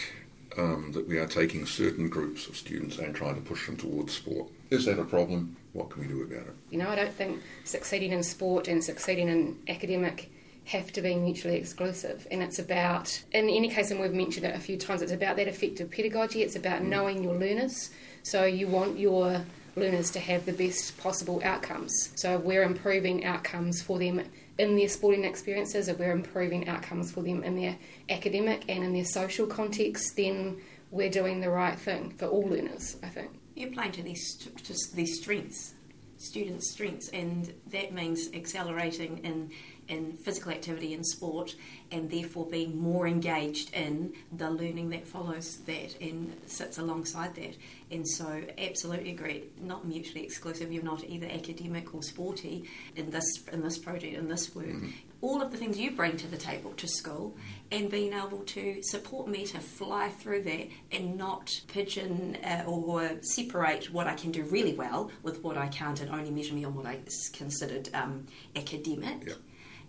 um, 0.59 0.92
that 0.92 1.09
we 1.09 1.18
are 1.18 1.26
taking 1.26 1.66
certain 1.66 2.09
groups 2.09 2.46
of 2.48 2.57
students 2.57 2.98
and 2.98 3.14
trying 3.14 3.35
to 3.35 3.40
push 3.40 3.66
them 3.66 3.76
towards 3.76 4.14
sport. 4.14 4.48
Is 4.74 4.84
that 4.87 4.98
a 4.98 5.04
problem? 5.04 5.56
What 5.72 5.90
can 5.90 6.02
we 6.02 6.08
do 6.08 6.22
about 6.22 6.46
it? 6.46 6.54
You 6.70 6.78
know, 6.78 6.88
I 6.88 6.94
don't 6.94 7.12
think 7.12 7.40
succeeding 7.64 8.12
in 8.12 8.22
sport 8.22 8.68
and 8.68 8.82
succeeding 8.82 9.28
in 9.28 9.58
academic 9.68 10.30
have 10.66 10.92
to 10.92 11.02
be 11.02 11.14
mutually 11.14 11.56
exclusive. 11.56 12.26
And 12.30 12.42
it's 12.42 12.58
about, 12.58 13.22
in 13.32 13.48
any 13.50 13.68
case, 13.68 13.90
and 13.90 14.00
we've 14.00 14.14
mentioned 14.14 14.46
it 14.46 14.54
a 14.54 14.60
few 14.60 14.76
times, 14.76 15.02
it's 15.02 15.12
about 15.12 15.37
that 15.37 15.48
effective 15.48 15.90
pedagogy. 15.90 16.42
It's 16.42 16.56
about 16.56 16.82
mm. 16.82 16.87
knowing 16.87 17.22
your 17.22 17.34
learners. 17.34 17.90
So 18.22 18.44
you 18.44 18.68
want 18.68 18.98
your 18.98 19.44
learners 19.76 20.10
to 20.12 20.20
have 20.20 20.46
the 20.46 20.52
best 20.52 20.96
possible 20.98 21.40
outcomes. 21.44 22.12
So 22.14 22.38
we're 22.38 22.62
improving 22.62 23.24
outcomes 23.24 23.82
for 23.82 23.98
them 23.98 24.22
in 24.58 24.76
their 24.76 24.88
sporting 24.88 25.24
experiences, 25.24 25.88
if 25.88 25.98
we're 25.98 26.12
improving 26.12 26.68
outcomes 26.68 27.10
for 27.10 27.22
them 27.22 27.42
in 27.42 27.56
their 27.56 27.76
academic 28.08 28.64
and 28.68 28.84
in 28.84 28.92
their 28.92 29.04
social 29.04 29.46
context, 29.46 30.16
then 30.16 30.60
we're 30.90 31.10
doing 31.10 31.40
the 31.40 31.50
right 31.50 31.78
thing 31.78 32.10
for 32.10 32.26
all 32.26 32.48
learners, 32.48 32.96
I 33.02 33.08
think. 33.08 33.30
You're 33.54 33.70
playing 33.70 33.92
to 33.92 34.02
these, 34.02 34.36
to 34.36 34.74
these 34.94 35.20
strengths, 35.20 35.74
students' 36.18 36.70
strengths, 36.70 37.08
and 37.08 37.52
that 37.70 37.92
means 37.92 38.30
accelerating 38.32 39.18
in 39.18 39.50
in 39.88 40.12
physical 40.12 40.50
activity 40.50 40.94
and 40.94 41.06
sport 41.06 41.54
and 41.90 42.10
therefore 42.10 42.46
being 42.46 42.78
more 42.78 43.06
engaged 43.06 43.72
in 43.74 44.12
the 44.32 44.50
learning 44.50 44.88
that 44.90 45.06
follows 45.06 45.58
that 45.66 46.00
and 46.00 46.34
sits 46.46 46.78
alongside 46.78 47.34
that. 47.34 47.56
And 47.90 48.08
so, 48.08 48.42
absolutely 48.58 49.10
agree, 49.10 49.44
not 49.60 49.86
mutually 49.86 50.24
exclusive. 50.24 50.72
You're 50.72 50.82
not 50.82 51.04
either 51.04 51.26
academic 51.26 51.94
or 51.94 52.02
sporty 52.02 52.68
in 52.96 53.10
this 53.10 53.44
in 53.52 53.62
this 53.62 53.78
project 53.78 54.16
in 54.16 54.28
this 54.28 54.54
work. 54.54 54.66
Mm-hmm. 54.66 54.88
All 55.24 55.40
of 55.40 55.50
the 55.50 55.56
things 55.56 55.78
you 55.78 55.90
bring 55.90 56.18
to 56.18 56.28
the 56.28 56.37
table 56.37 56.72
to 56.72 56.87
school, 56.87 57.34
and 57.72 57.90
being 57.90 58.12
able 58.12 58.40
to 58.40 58.82
support 58.82 59.26
me 59.26 59.46
to 59.46 59.58
fly 59.58 60.10
through 60.10 60.42
that 60.42 60.68
and 60.92 61.16
not 61.16 61.50
pigeon 61.66 62.37
uh, 62.44 62.64
or 62.66 63.10
separate 63.22 63.90
what 63.90 64.06
I 64.06 64.12
can 64.12 64.32
do 64.32 64.42
really 64.42 64.74
well 64.74 65.10
with 65.22 65.42
what 65.42 65.56
I 65.56 65.68
can't, 65.68 65.98
and 66.02 66.10
only 66.10 66.30
measure 66.30 66.54
me 66.54 66.66
on 66.66 66.74
what 66.74 66.84
I 66.84 66.98
considered 67.32 67.88
um, 67.94 68.26
academic. 68.54 69.26
Yep 69.26 69.38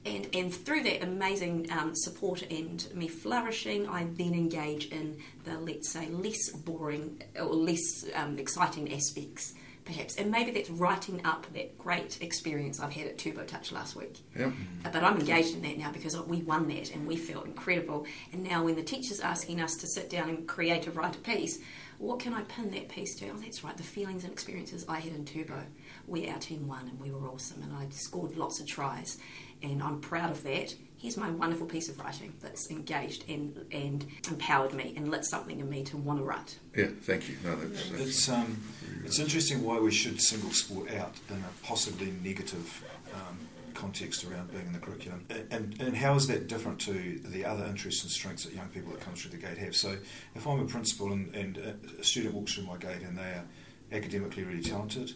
and, 0.05 0.27
and 0.33 0.53
through 0.53 0.83
that 0.83 1.03
amazing 1.03 1.67
um, 1.71 1.95
support 1.95 2.43
and 2.51 2.87
me 2.93 3.07
flourishing, 3.07 3.89
I 3.89 4.05
then 4.13 4.33
engage 4.33 4.89
in 4.89 5.17
the, 5.43 5.57
let's 5.59 5.91
say, 5.91 6.07
less 6.09 6.51
boring 6.51 7.23
or 7.35 7.45
less 7.45 8.05
um, 8.13 8.37
exciting 8.37 8.93
aspects, 8.93 9.55
perhaps. 9.85 10.15
And 10.17 10.31
maybe 10.31 10.51
that's 10.51 10.69
writing 10.69 11.21
up 11.25 11.45
that 11.53 11.77
great 11.77 12.21
experience 12.21 12.79
I've 12.79 12.91
had 12.91 13.07
at 13.07 13.17
Turbo 13.17 13.45
Touch 13.45 13.71
last 13.71 13.95
week. 13.95 14.17
Yep. 14.35 14.51
Uh, 14.83 14.89
but 14.91 15.03
I'm 15.03 15.19
engaged 15.19 15.55
in 15.55 15.61
that 15.61 15.77
now 15.77 15.91
because 15.91 16.19
we 16.21 16.41
won 16.41 16.67
that 16.69 16.93
and 16.93 17.07
we 17.07 17.15
felt 17.15 17.45
incredible. 17.45 18.05
And 18.33 18.43
now 18.43 18.63
when 18.63 18.75
the 18.75 18.83
teacher's 18.83 19.19
asking 19.19 19.61
us 19.61 19.75
to 19.77 19.87
sit 19.87 20.09
down 20.09 20.29
and 20.29 20.47
create 20.47 20.87
a 20.87 20.91
write 20.91 21.15
a 21.15 21.19
piece, 21.19 21.59
what 21.97 22.19
can 22.19 22.33
I 22.33 22.41
pin 22.43 22.71
that 22.71 22.89
piece 22.89 23.15
to? 23.19 23.29
Oh, 23.29 23.37
that's 23.37 23.63
right, 23.63 23.77
the 23.77 23.83
feelings 23.83 24.23
and 24.23 24.33
experiences 24.33 24.85
I 24.89 24.99
had 24.99 25.13
in 25.13 25.23
Turbo, 25.23 25.61
where 26.07 26.29
our 26.31 26.39
team 26.39 26.67
won 26.67 26.87
and 26.89 26.99
we 26.99 27.11
were 27.11 27.29
awesome 27.29 27.61
and 27.61 27.73
I 27.73 27.87
scored 27.91 28.35
lots 28.35 28.59
of 28.59 28.67
tries 28.67 29.17
and 29.61 29.81
I'm 29.81 30.01
proud 30.01 30.31
of 30.31 30.43
that. 30.43 30.75
Here's 31.05 31.17
my 31.17 31.29
wonderful 31.29 31.67
piece 31.67 31.87
of 31.87 31.99
writing 31.99 32.33
that's 32.41 32.71
engaged 32.71 33.29
and, 33.29 33.63
and 33.71 34.03
empowered 34.27 34.73
me 34.73 34.95
and 34.97 35.11
lit 35.11 35.23
something 35.23 35.59
in 35.59 35.69
me 35.69 35.83
to 35.83 35.97
want 35.97 36.17
to 36.17 36.25
write. 36.25 36.57
Yeah, 36.75 36.87
thank 37.03 37.29
you. 37.29 37.35
No, 37.43 37.55
that's, 37.55 37.89
that's 37.91 38.01
it's 38.01 38.29
um, 38.29 38.59
it's 39.03 39.19
interesting 39.19 39.63
why 39.63 39.77
we 39.77 39.91
should 39.91 40.19
single 40.19 40.49
sport 40.49 40.91
out 40.93 41.13
in 41.29 41.35
a 41.35 41.63
possibly 41.63 42.11
negative 42.23 42.83
um, 43.13 43.37
context 43.75 44.25
around 44.25 44.51
being 44.51 44.65
in 44.65 44.73
the 44.73 44.79
curriculum, 44.79 45.23
and, 45.51 45.79
and 45.79 45.95
how 45.95 46.15
is 46.15 46.25
that 46.25 46.47
different 46.47 46.79
to 46.79 47.19
the 47.23 47.45
other 47.45 47.65
interests 47.65 48.01
and 48.01 48.11
strengths 48.11 48.45
that 48.45 48.55
young 48.55 48.69
people 48.69 48.91
that 48.91 48.99
come 48.99 49.13
through 49.13 49.29
the 49.29 49.37
gate 49.37 49.59
have? 49.59 49.75
So, 49.75 49.95
if 50.33 50.47
I'm 50.47 50.59
a 50.59 50.65
principal 50.65 51.13
and, 51.13 51.35
and 51.35 51.77
a 51.99 52.03
student 52.03 52.33
walks 52.33 52.55
through 52.55 52.65
my 52.65 52.77
gate 52.77 53.03
and 53.03 53.15
they 53.15 53.21
are 53.21 53.45
academically 53.91 54.43
really 54.43 54.63
talented, 54.63 55.13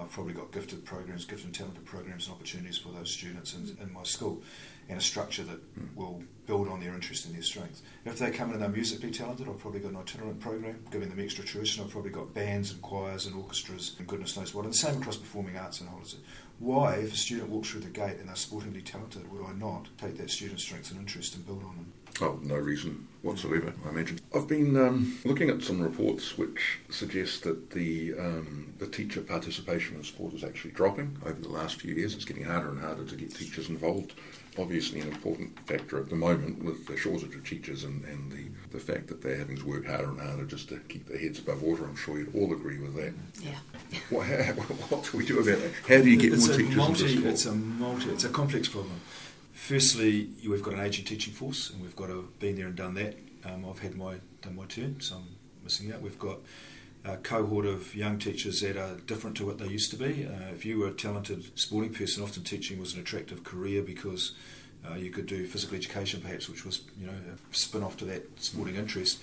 I've 0.00 0.10
probably 0.10 0.32
got 0.32 0.52
gifted 0.52 0.84
programs, 0.84 1.24
gifted 1.24 1.46
and 1.46 1.54
talented 1.54 1.84
programs 1.84 2.26
and 2.26 2.34
opportunities 2.34 2.78
for 2.78 2.88
those 2.88 3.10
students 3.10 3.54
in, 3.54 3.76
in 3.80 3.92
my 3.92 4.02
school, 4.02 4.42
and 4.88 4.98
a 4.98 5.00
structure 5.00 5.42
that 5.44 5.78
mm. 5.78 5.94
will 5.94 6.22
build 6.46 6.68
on 6.68 6.80
their 6.80 6.94
interest 6.94 7.26
and 7.26 7.34
their 7.34 7.42
strengths. 7.42 7.82
If 8.04 8.18
they 8.18 8.30
come 8.30 8.48
in 8.48 8.54
and 8.54 8.62
they're 8.62 8.70
musically 8.70 9.10
talented, 9.10 9.48
I've 9.48 9.58
probably 9.58 9.80
got 9.80 9.92
an 9.92 9.98
itinerant 9.98 10.40
program 10.40 10.82
giving 10.90 11.08
them 11.08 11.20
extra 11.20 11.44
tuition. 11.44 11.84
I've 11.84 11.90
probably 11.90 12.10
got 12.10 12.34
bands 12.34 12.72
and 12.72 12.82
choirs 12.82 13.26
and 13.26 13.36
orchestras 13.36 13.94
and 13.98 14.08
goodness 14.08 14.36
knows 14.36 14.52
what. 14.52 14.64
And 14.64 14.74
the 14.74 14.78
same 14.78 15.00
across 15.00 15.16
performing 15.16 15.56
arts 15.56 15.80
and 15.80 15.90
all. 15.90 16.02
Why, 16.58 16.94
if 16.96 17.14
a 17.14 17.16
student 17.16 17.48
walks 17.48 17.70
through 17.70 17.82
the 17.82 17.88
gate 17.88 18.18
and 18.18 18.28
they're 18.28 18.36
sportingly 18.36 18.82
talented, 18.82 19.30
would 19.30 19.46
I 19.46 19.52
not 19.52 19.88
take 19.96 20.18
that 20.18 20.30
student's 20.30 20.62
strengths 20.62 20.90
and 20.90 21.00
interest 21.00 21.34
and 21.34 21.46
build 21.46 21.62
on 21.62 21.76
them? 21.76 21.92
Oh, 22.20 22.38
no 22.42 22.56
reason 22.56 23.06
whatsoever, 23.22 23.72
I 23.84 23.88
imagine. 23.90 24.20
I've 24.34 24.48
been 24.48 24.76
um, 24.76 25.18
looking 25.24 25.50
at 25.50 25.62
some 25.62 25.80
reports 25.80 26.38
which 26.38 26.78
suggest 26.88 27.44
that 27.44 27.70
the 27.70 28.14
um, 28.18 28.74
the 28.78 28.86
teacher 28.86 29.20
participation 29.20 29.96
in 29.96 30.04
sport 30.04 30.34
is 30.34 30.44
actually 30.44 30.72
dropping 30.72 31.16
over 31.24 31.40
the 31.40 31.48
last 31.48 31.80
few 31.80 31.94
years. 31.94 32.14
It's 32.14 32.24
getting 32.24 32.44
harder 32.44 32.70
and 32.70 32.80
harder 32.80 33.04
to 33.04 33.16
get 33.16 33.34
teachers 33.34 33.68
involved. 33.68 34.14
Obviously, 34.58 35.00
an 35.00 35.08
important 35.08 35.58
factor 35.66 35.98
at 35.98 36.08
the 36.08 36.16
moment 36.16 36.64
with 36.64 36.86
the 36.86 36.96
shortage 36.96 37.34
of 37.34 37.46
teachers 37.46 37.84
and, 37.84 38.04
and 38.04 38.32
the, 38.32 38.46
the 38.72 38.80
fact 38.80 39.06
that 39.06 39.22
they're 39.22 39.36
having 39.36 39.56
to 39.56 39.66
work 39.66 39.86
harder 39.86 40.10
and 40.10 40.20
harder 40.20 40.44
just 40.44 40.68
to 40.70 40.78
keep 40.88 41.06
their 41.06 41.18
heads 41.18 41.38
above 41.38 41.62
water. 41.62 41.84
I'm 41.84 41.96
sure 41.96 42.18
you'd 42.18 42.34
all 42.34 42.52
agree 42.52 42.78
with 42.78 42.94
that. 42.96 43.14
Yeah. 43.42 43.58
What, 44.10 44.26
how, 44.26 44.52
what 44.88 45.04
do 45.04 45.18
we 45.18 45.26
do 45.26 45.38
about 45.38 45.58
that? 45.60 45.70
How 45.88 46.02
do 46.02 46.10
you 46.10 46.16
get 46.16 46.32
it's 46.32 46.48
more 46.48 46.56
teachers 46.56 46.76
multi, 46.76 47.04
into 47.04 47.08
sport? 47.08 47.32
It's 47.32 47.46
a 47.46 47.52
multi. 47.54 48.10
It's 48.10 48.24
a 48.24 48.28
complex 48.28 48.68
problem. 48.68 49.00
Firstly, 49.60 50.30
we've 50.48 50.62
got 50.62 50.74
an 50.74 50.80
aging 50.80 51.04
teaching 51.04 51.34
force, 51.34 51.70
and 51.70 51.80
we've 51.82 51.94
got 51.94 52.06
to 52.06 52.28
been 52.40 52.56
there 52.56 52.66
and 52.66 52.74
done 52.74 52.94
that. 52.94 53.16
Um, 53.44 53.66
I've 53.68 53.78
had 53.78 53.94
my 53.94 54.14
done 54.40 54.56
my 54.56 54.64
turn, 54.64 55.00
so 55.00 55.16
I'm 55.16 55.36
missing 55.62 55.92
out. 55.92 56.00
We've 56.00 56.18
got 56.18 56.38
a 57.04 57.18
cohort 57.18 57.66
of 57.66 57.94
young 57.94 58.18
teachers 58.18 58.62
that 58.62 58.76
are 58.78 58.96
different 59.06 59.36
to 59.36 59.46
what 59.46 59.58
they 59.58 59.68
used 59.68 59.90
to 59.90 59.96
be. 59.96 60.26
Uh, 60.26 60.50
if 60.52 60.64
you 60.64 60.78
were 60.78 60.88
a 60.88 60.92
talented 60.92 61.56
sporting 61.56 61.92
person, 61.92 62.22
often 62.22 62.42
teaching 62.42 62.80
was 62.80 62.94
an 62.94 63.00
attractive 63.00 63.44
career 63.44 63.82
because 63.82 64.32
uh, 64.88 64.94
you 64.94 65.10
could 65.10 65.26
do 65.26 65.46
physical 65.46 65.76
education, 65.76 66.20
perhaps, 66.22 66.48
which 66.48 66.64
was 66.64 66.80
you 66.98 67.06
know 67.06 67.12
a 67.12 67.54
spin 67.54 67.82
off 67.82 67.98
to 67.98 68.06
that 68.06 68.42
sporting 68.42 68.76
interest. 68.76 69.20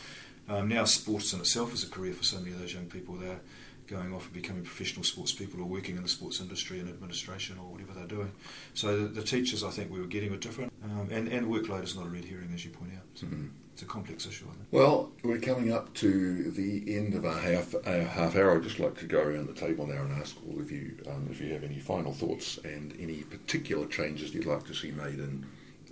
Um, 0.48 0.70
now, 0.70 0.86
sports 0.86 1.34
in 1.34 1.40
itself 1.42 1.74
is 1.74 1.84
a 1.84 1.90
career 1.90 2.14
for 2.14 2.24
so 2.24 2.38
many 2.38 2.52
of 2.52 2.60
those 2.60 2.74
young 2.74 2.86
people. 2.86 3.16
They're 3.16 3.42
going 3.88 4.14
off 4.14 4.26
and 4.26 4.34
becoming 4.34 4.64
professional 4.64 5.04
sports 5.04 5.32
people 5.32 5.62
or 5.62 5.66
working 5.66 5.96
in 5.98 6.04
the 6.04 6.10
sports 6.10 6.40
industry 6.40 6.80
and 6.80 6.90
administration 6.90 7.58
or 7.58 7.72
whatever 7.72 7.94
they're 7.94 8.06
doing. 8.06 8.32
So 8.74 9.02
the, 9.02 9.08
the 9.08 9.24
teachers 9.24 9.64
I 9.64 9.70
think 9.70 9.92
we 9.92 10.00
were 10.00 10.08
getting 10.08 10.32
were 10.32 10.38
different, 10.38 10.72
um, 10.84 11.08
and, 11.12 11.28
and 11.28 11.48
workload 11.48 11.84
is 11.84 11.96
not 11.96 12.06
a 12.06 12.10
red 12.10 12.26
herring 12.26 12.52
as 12.54 12.66
you 12.66 12.72
point 12.72 12.92
out. 12.94 13.06
So 13.16 13.28
mm-hmm. 13.28 13.48
It's 13.78 13.84
a 13.84 13.86
complex 13.86 14.26
issue. 14.26 14.46
I 14.46 14.56
think. 14.56 14.66
Well, 14.72 15.12
we're 15.24 15.38
coming 15.38 15.72
up 15.72 15.94
to 15.96 16.50
the 16.50 16.98
end 16.98 17.14
of 17.14 17.26
our 17.26 17.40
half 17.40 17.76
our 17.86 18.02
half 18.02 18.36
hour. 18.36 18.58
I'd 18.58 18.64
just 18.64 18.80
like 18.80 18.98
to 18.98 19.06
go 19.06 19.22
around 19.22 19.46
the 19.46 19.54
table 19.54 19.86
now 19.86 20.02
and 20.02 20.14
ask 20.14 20.36
all 20.50 20.60
of 20.60 20.72
you 20.72 20.98
um, 21.08 21.28
if 21.30 21.40
you 21.40 21.54
have 21.54 21.64
any 21.64 21.78
final 21.78 22.12
thoughts 22.12 22.58
and 22.66 22.96
any 23.00 23.18
particular 23.18 23.86
changes 23.86 24.34
you'd 24.34 24.48
like 24.48 24.66
to 24.66 24.74
see 24.74 24.90
made 24.90 25.20
in 25.20 25.46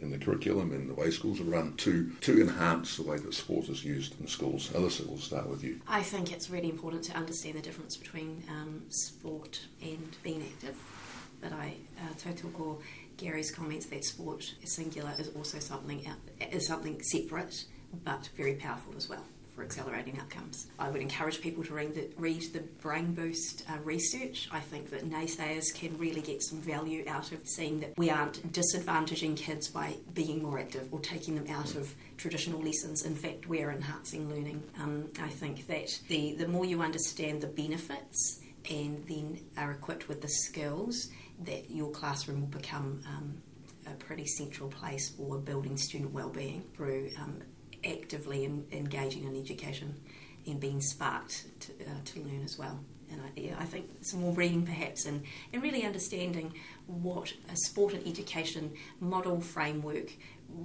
in 0.06 0.12
the 0.12 0.24
curriculum 0.24 0.72
in 0.72 0.88
the 0.88 0.94
way 0.94 1.10
schools 1.10 1.42
are 1.42 1.46
run 1.46 1.76
to 1.78 2.12
to 2.22 2.42
enhance 2.42 2.98
the 2.98 3.04
way 3.04 3.18
that 3.18 3.34
sport 3.34 3.68
is 3.70 3.84
used 3.84 4.20
in 4.20 4.28
schools. 4.28 4.70
Alyssa, 4.70 5.06
we'll 5.08 5.18
start 5.18 5.50
with 5.50 5.64
you. 5.64 5.82
I 5.88 6.02
think 6.02 6.32
it's 6.32 6.50
really 6.50 6.70
important 6.70 7.04
to 7.06 7.18
understand 7.18 7.56
the 7.56 7.62
difference 7.62 7.98
between 7.98 8.44
um, 8.50 8.84
sport 8.90 9.60
and 9.82 10.16
being 10.24 10.44
active. 10.44 10.76
But 11.42 11.52
I 11.54 11.74
uh, 12.00 12.14
tautoko 12.14 12.82
Gary's 13.18 13.52
comments 13.52 13.88
that 13.88 14.04
sport 14.06 14.54
singular 14.64 15.14
is 15.18 15.30
also 15.30 15.60
something 15.60 16.06
is 16.52 16.68
something 16.68 17.02
separate 17.02 17.66
but 18.04 18.30
very 18.36 18.56
powerful 18.56 18.94
as 18.98 19.08
well 19.08 19.24
for 19.56 19.64
accelerating 19.64 20.20
outcomes. 20.20 20.68
I 20.78 20.90
would 20.90 21.02
encourage 21.02 21.42
people 21.42 21.64
to 21.64 21.74
read 21.74 21.96
the, 21.96 22.10
read 22.18 22.44
the 22.54 22.60
Brain 22.82 23.14
Boost 23.14 23.64
uh, 23.70 23.78
research. 23.84 24.50
I 24.52 24.60
think 24.60 24.90
that 24.90 25.10
naysayers 25.10 25.74
can 25.74 25.98
really 25.98 26.22
get 26.22 26.44
some 26.44 26.60
value 26.60 27.06
out 27.08 27.32
of 27.32 27.48
seeing 27.48 27.80
that 27.80 27.98
we 27.98 28.10
aren't 28.10 28.52
disadvantaging 28.52 29.38
kids 29.38 29.70
by 29.70 29.96
being 30.14 30.44
more 30.44 30.60
active 30.60 30.90
or 30.92 31.00
taking 31.00 31.36
them 31.36 31.48
out 31.56 31.76
of 31.76 31.94
traditional 32.18 32.62
lessons. 32.62 33.06
In 33.06 33.16
fact, 33.16 33.48
we're 33.48 33.72
enhancing 33.72 34.30
learning. 34.30 34.62
Um, 34.80 35.10
I 35.22 35.30
think 35.30 35.68
that 35.68 36.00
the, 36.08 36.34
the 36.34 36.48
more 36.48 36.66
you 36.66 36.82
understand 36.82 37.42
the 37.42 37.48
benefits 37.48 38.42
and 38.70 39.06
then 39.08 39.40
are 39.58 39.72
equipped 39.72 40.08
with 40.10 40.22
the 40.22 40.30
skills, 40.30 41.10
that 41.46 41.70
your 41.70 41.92
classroom 41.92 42.42
will 42.42 42.48
become 42.48 43.02
um, 43.08 43.38
a 43.88 43.92
pretty 43.96 44.26
central 44.26 44.70
place 44.70 45.10
for 45.10 45.38
building 45.38 45.78
student 45.78 46.12
well-being 46.12 46.64
through 46.76 47.12
um, 47.20 47.40
actively 47.86 48.46
in, 48.46 48.66
engaging 48.72 49.24
in 49.24 49.36
education 49.36 49.96
and 50.48 50.60
being 50.60 50.82
sparked 50.82 51.46
to, 51.60 51.72
uh, 51.86 52.02
to 52.06 52.20
learn 52.22 52.44
as 52.44 52.58
well. 52.58 52.80
And 53.12 53.22
I, 53.22 53.40
yeah, 53.40 53.56
I 53.60 53.66
think 53.66 53.90
some 54.02 54.22
more 54.22 54.34
reading 54.34 54.66
perhaps 54.66 55.06
and, 55.06 55.24
and 55.54 55.62
really 55.62 55.86
understanding 55.86 56.54
what 56.88 57.34
a 57.52 57.56
sport 57.56 57.94
and 57.94 58.06
education 58.08 58.74
model 59.00 59.40
framework 59.40 60.12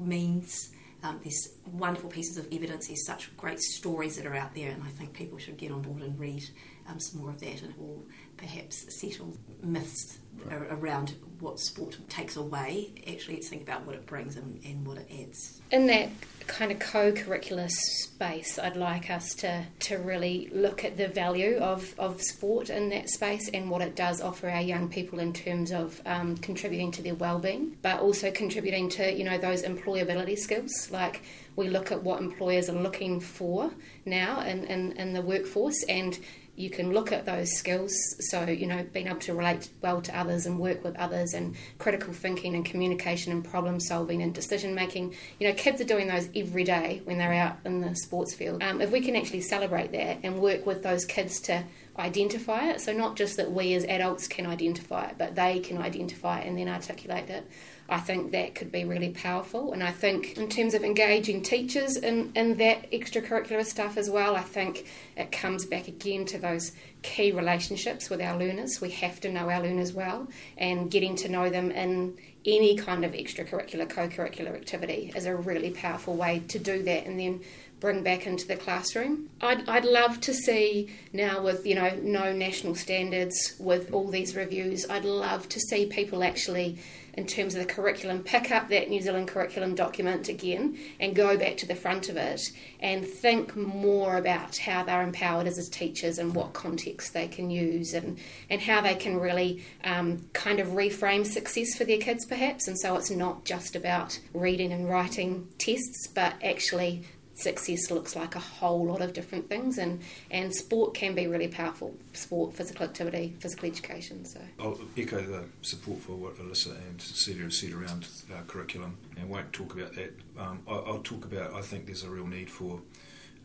means. 0.00 0.70
Um, 1.02 1.18
there's 1.22 1.54
wonderful 1.72 2.10
pieces 2.10 2.36
of 2.36 2.46
evidence, 2.52 2.88
there's 2.88 3.06
such 3.06 3.34
great 3.38 3.58
stories 3.58 4.16
that 4.16 4.26
are 4.26 4.34
out 4.34 4.54
there, 4.54 4.70
and 4.70 4.82
I 4.82 4.88
think 4.88 5.14
people 5.14 5.38
should 5.38 5.56
get 5.56 5.70
on 5.70 5.80
board 5.80 6.02
and 6.02 6.18
read 6.18 6.44
um, 6.86 7.00
some 7.00 7.22
more 7.22 7.30
of 7.30 7.40
that, 7.40 7.62
and 7.62 7.70
it 7.70 7.78
will 7.78 8.04
perhaps 8.40 8.86
settle 8.98 9.36
myths 9.62 10.18
right. 10.46 10.62
around 10.70 11.14
what 11.40 11.60
sport 11.60 11.96
takes 12.08 12.36
away. 12.36 12.92
Actually, 13.08 13.36
it's 13.36 13.48
think 13.48 13.62
about 13.62 13.86
what 13.86 13.94
it 13.94 14.06
brings 14.06 14.36
and, 14.36 14.60
and 14.64 14.86
what 14.86 14.98
it 14.98 15.08
adds. 15.10 15.60
In 15.70 15.86
that 15.86 16.10
kind 16.46 16.72
of 16.72 16.78
co-curricular 16.78 17.70
space, 17.70 18.58
I'd 18.58 18.76
like 18.76 19.10
us 19.10 19.34
to, 19.36 19.64
to 19.80 19.96
really 19.98 20.50
look 20.52 20.84
at 20.84 20.96
the 20.96 21.08
value 21.08 21.56
of, 21.58 21.94
of 21.98 22.20
sport 22.20 22.70
in 22.70 22.88
that 22.90 23.08
space 23.08 23.48
and 23.52 23.70
what 23.70 23.80
it 23.82 23.94
does 23.94 24.20
offer 24.20 24.48
our 24.48 24.60
young 24.60 24.88
people 24.88 25.18
in 25.20 25.32
terms 25.32 25.70
of 25.70 26.00
um, 26.06 26.36
contributing 26.38 26.90
to 26.92 27.02
their 27.02 27.14
well-being, 27.14 27.76
but 27.82 28.00
also 28.00 28.30
contributing 28.30 28.88
to 28.90 29.12
you 29.12 29.24
know 29.24 29.38
those 29.38 29.62
employability 29.62 30.36
skills. 30.36 30.90
Like 30.90 31.22
we 31.56 31.68
look 31.68 31.92
at 31.92 32.02
what 32.02 32.20
employers 32.20 32.68
are 32.68 32.80
looking 32.80 33.20
for 33.20 33.70
now 34.04 34.40
in, 34.40 34.64
in, 34.64 34.92
in 34.92 35.12
the 35.12 35.22
workforce 35.22 35.84
and 35.88 36.18
you 36.60 36.70
can 36.70 36.92
look 36.92 37.10
at 37.10 37.24
those 37.24 37.50
skills. 37.56 37.92
So, 38.30 38.44
you 38.44 38.66
know, 38.66 38.84
being 38.92 39.06
able 39.06 39.20
to 39.20 39.34
relate 39.34 39.70
well 39.80 40.02
to 40.02 40.18
others 40.18 40.46
and 40.46 40.58
work 40.58 40.84
with 40.84 40.96
others 40.96 41.34
and 41.34 41.56
critical 41.78 42.12
thinking 42.12 42.54
and 42.54 42.64
communication 42.64 43.32
and 43.32 43.44
problem 43.44 43.80
solving 43.80 44.22
and 44.22 44.34
decision 44.34 44.74
making. 44.74 45.14
You 45.38 45.48
know, 45.48 45.54
kids 45.54 45.80
are 45.80 45.84
doing 45.84 46.08
those 46.08 46.28
every 46.34 46.64
day 46.64 47.00
when 47.04 47.18
they're 47.18 47.32
out 47.32 47.56
in 47.64 47.80
the 47.80 47.94
sports 47.96 48.34
field. 48.34 48.62
Um, 48.62 48.80
if 48.80 48.90
we 48.90 49.00
can 49.00 49.16
actually 49.16 49.40
celebrate 49.40 49.92
that 49.92 50.18
and 50.22 50.38
work 50.40 50.66
with 50.66 50.82
those 50.82 51.04
kids 51.04 51.40
to 51.42 51.64
identify 51.98 52.70
it, 52.70 52.80
so 52.80 52.92
not 52.92 53.16
just 53.16 53.36
that 53.38 53.50
we 53.50 53.74
as 53.74 53.84
adults 53.84 54.28
can 54.28 54.46
identify 54.46 55.06
it, 55.06 55.16
but 55.18 55.34
they 55.34 55.60
can 55.60 55.78
identify 55.78 56.40
it 56.40 56.46
and 56.46 56.58
then 56.58 56.68
articulate 56.68 57.30
it. 57.30 57.46
I 57.90 57.98
think 57.98 58.30
that 58.30 58.54
could 58.54 58.70
be 58.70 58.84
really 58.84 59.10
powerful. 59.10 59.72
And 59.72 59.82
I 59.82 59.90
think, 59.90 60.38
in 60.38 60.48
terms 60.48 60.74
of 60.74 60.84
engaging 60.84 61.42
teachers 61.42 61.96
in, 61.96 62.30
in 62.36 62.56
that 62.58 62.88
extracurricular 62.92 63.64
stuff 63.64 63.96
as 63.96 64.08
well, 64.08 64.36
I 64.36 64.42
think 64.42 64.86
it 65.16 65.32
comes 65.32 65.66
back 65.66 65.88
again 65.88 66.24
to 66.26 66.38
those 66.38 66.70
key 67.02 67.32
relationships 67.32 68.08
with 68.08 68.20
our 68.20 68.38
learners. 68.38 68.80
We 68.80 68.90
have 68.90 69.18
to 69.22 69.32
know 69.32 69.50
our 69.50 69.60
learners 69.60 69.92
well, 69.92 70.28
and 70.56 70.88
getting 70.88 71.16
to 71.16 71.28
know 71.28 71.50
them 71.50 71.72
in 71.72 72.16
any 72.46 72.76
kind 72.76 73.04
of 73.04 73.12
extracurricular, 73.12 73.90
co 73.90 74.08
curricular 74.08 74.54
activity 74.54 75.12
is 75.16 75.26
a 75.26 75.34
really 75.34 75.70
powerful 75.70 76.14
way 76.14 76.42
to 76.46 76.60
do 76.60 76.84
that. 76.84 77.06
And 77.06 77.18
then 77.18 77.40
bring 77.80 78.02
back 78.02 78.26
into 78.26 78.46
the 78.46 78.56
classroom. 78.56 79.30
I'd, 79.40 79.68
I'd 79.68 79.86
love 79.86 80.20
to 80.20 80.34
see 80.34 80.90
now 81.12 81.42
with 81.42 81.66
you 81.66 81.74
know 81.74 81.98
no 82.02 82.32
national 82.32 82.74
standards 82.74 83.54
with 83.58 83.92
all 83.92 84.08
these 84.08 84.36
reviews. 84.36 84.88
I'd 84.88 85.04
love 85.04 85.48
to 85.48 85.58
see 85.58 85.86
people 85.86 86.22
actually 86.22 86.78
in 87.14 87.26
terms 87.26 87.54
of 87.54 87.60
the 87.60 87.72
curriculum, 87.72 88.22
pick 88.22 88.50
up 88.50 88.68
that 88.68 88.88
New 88.88 89.00
Zealand 89.00 89.28
curriculum 89.28 89.74
document 89.74 90.28
again 90.28 90.78
and 90.98 91.14
go 91.14 91.36
back 91.36 91.56
to 91.58 91.66
the 91.66 91.74
front 91.74 92.08
of 92.08 92.16
it 92.16 92.52
and 92.80 93.06
think 93.06 93.56
more 93.56 94.16
about 94.16 94.56
how 94.56 94.82
they're 94.82 95.02
empowered 95.02 95.46
as 95.46 95.68
teachers 95.68 96.18
and 96.18 96.34
what 96.34 96.52
context 96.52 97.12
they 97.12 97.28
can 97.28 97.50
use 97.50 97.94
and, 97.94 98.18
and 98.48 98.60
how 98.60 98.80
they 98.80 98.94
can 98.94 99.18
really 99.18 99.62
um, 99.84 100.24
kind 100.32 100.60
of 100.60 100.68
reframe 100.68 101.26
success 101.26 101.76
for 101.76 101.84
their 101.84 101.98
kids, 101.98 102.24
perhaps. 102.26 102.68
And 102.68 102.78
so 102.78 102.96
it's 102.96 103.10
not 103.10 103.44
just 103.44 103.76
about 103.76 104.18
reading 104.34 104.72
and 104.72 104.88
writing 104.88 105.48
tests, 105.58 106.08
but 106.08 106.34
actually 106.42 107.04
success 107.40 107.90
looks 107.90 108.14
like 108.14 108.34
a 108.36 108.40
whole 108.40 108.84
lot 108.84 109.00
of 109.00 109.12
different 109.12 109.48
things, 109.48 109.78
and, 109.78 110.00
and 110.30 110.54
sport 110.54 110.94
can 110.94 111.14
be 111.14 111.26
really 111.26 111.48
powerful. 111.48 111.94
Sport, 112.12 112.54
physical 112.54 112.84
activity, 112.84 113.34
physical 113.40 113.68
education. 113.68 114.24
So 114.24 114.40
I'll 114.58 114.78
echo 114.96 115.20
the 115.20 115.44
support 115.62 116.00
for 116.00 116.12
what 116.12 116.36
Alyssa 116.36 116.76
and 116.88 117.00
Celia 117.00 117.42
have 117.44 117.54
said 117.54 117.72
around 117.72 118.06
uh, 118.32 118.42
curriculum, 118.46 118.96
and 119.18 119.28
won't 119.28 119.52
talk 119.52 119.74
about 119.74 119.94
that. 119.94 120.14
Um, 120.38 120.62
I, 120.68 120.72
will 120.72 121.02
talk 121.02 121.24
about. 121.24 121.54
I 121.54 121.62
think 121.62 121.86
there's 121.86 122.04
a 122.04 122.10
real 122.10 122.26
need 122.26 122.50
for. 122.50 122.80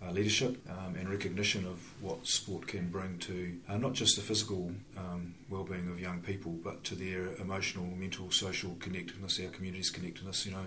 Uh, 0.06 0.12
leadership 0.12 0.58
um, 0.70 0.94
and 0.98 1.10
recognition 1.10 1.66
of 1.66 1.80
what 2.02 2.28
sport 2.28 2.68
can 2.68 2.90
bring 2.90 3.18
to 3.18 3.58
uh, 3.70 3.78
not 3.78 3.94
just 3.94 4.18
the 4.18 4.22
physical 4.22 4.70
um, 4.98 5.34
well-being 5.50 5.88
of 5.90 6.00
young 6.00 6.20
people, 6.20 6.52
but 6.64 6.84
to 6.84 6.96
their 6.96 7.34
emotional, 7.38 7.86
mental, 7.86 8.30
social 8.30 8.76
connectedness, 8.82 9.40
our 9.40 9.50
community's 9.50 9.90
connectedness. 9.90 10.46
You 10.46 10.52
know, 10.52 10.66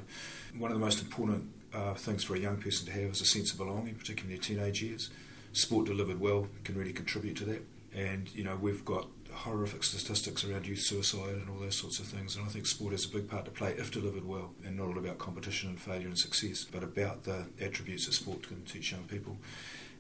one 0.56 0.72
of 0.72 0.78
the 0.78 0.84
most 0.84 1.02
important 1.02 1.52
uh, 1.74 1.94
things 1.94 2.24
for 2.24 2.34
a 2.34 2.38
young 2.38 2.56
person 2.56 2.86
to 2.86 2.92
have 2.92 3.10
is 3.10 3.20
a 3.20 3.26
sense 3.26 3.52
of 3.52 3.58
belonging, 3.58 3.94
particularly 3.94 4.34
in 4.34 4.40
their 4.40 4.46
teenage 4.46 4.82
years. 4.82 5.10
Sport 5.52 5.86
delivered 5.86 6.20
well 6.20 6.48
can 6.64 6.76
really 6.76 6.92
contribute 6.92 7.36
to 7.36 7.44
that. 7.44 7.62
And, 7.94 8.32
you 8.34 8.44
know, 8.44 8.56
we've 8.56 8.84
got 8.84 9.06
horrific 9.32 9.84
statistics 9.84 10.44
around 10.44 10.66
youth 10.66 10.80
suicide 10.80 11.34
and 11.34 11.48
all 11.48 11.58
those 11.58 11.76
sorts 11.76 11.98
of 11.98 12.06
things. 12.06 12.36
And 12.36 12.44
I 12.44 12.48
think 12.48 12.66
sport 12.66 12.92
has 12.92 13.04
a 13.04 13.08
big 13.08 13.28
part 13.28 13.44
to 13.44 13.50
play 13.50 13.72
if 13.72 13.90
delivered 13.90 14.26
well, 14.26 14.50
and 14.64 14.76
not 14.76 14.88
all 14.88 14.98
about 14.98 15.18
competition 15.18 15.70
and 15.70 15.80
failure 15.80 16.06
and 16.06 16.18
success, 16.18 16.64
but 16.64 16.82
about 16.82 17.24
the 17.24 17.46
attributes 17.60 18.06
that 18.06 18.12
sport 18.12 18.42
can 18.42 18.62
teach 18.62 18.92
young 18.92 19.04
people. 19.04 19.36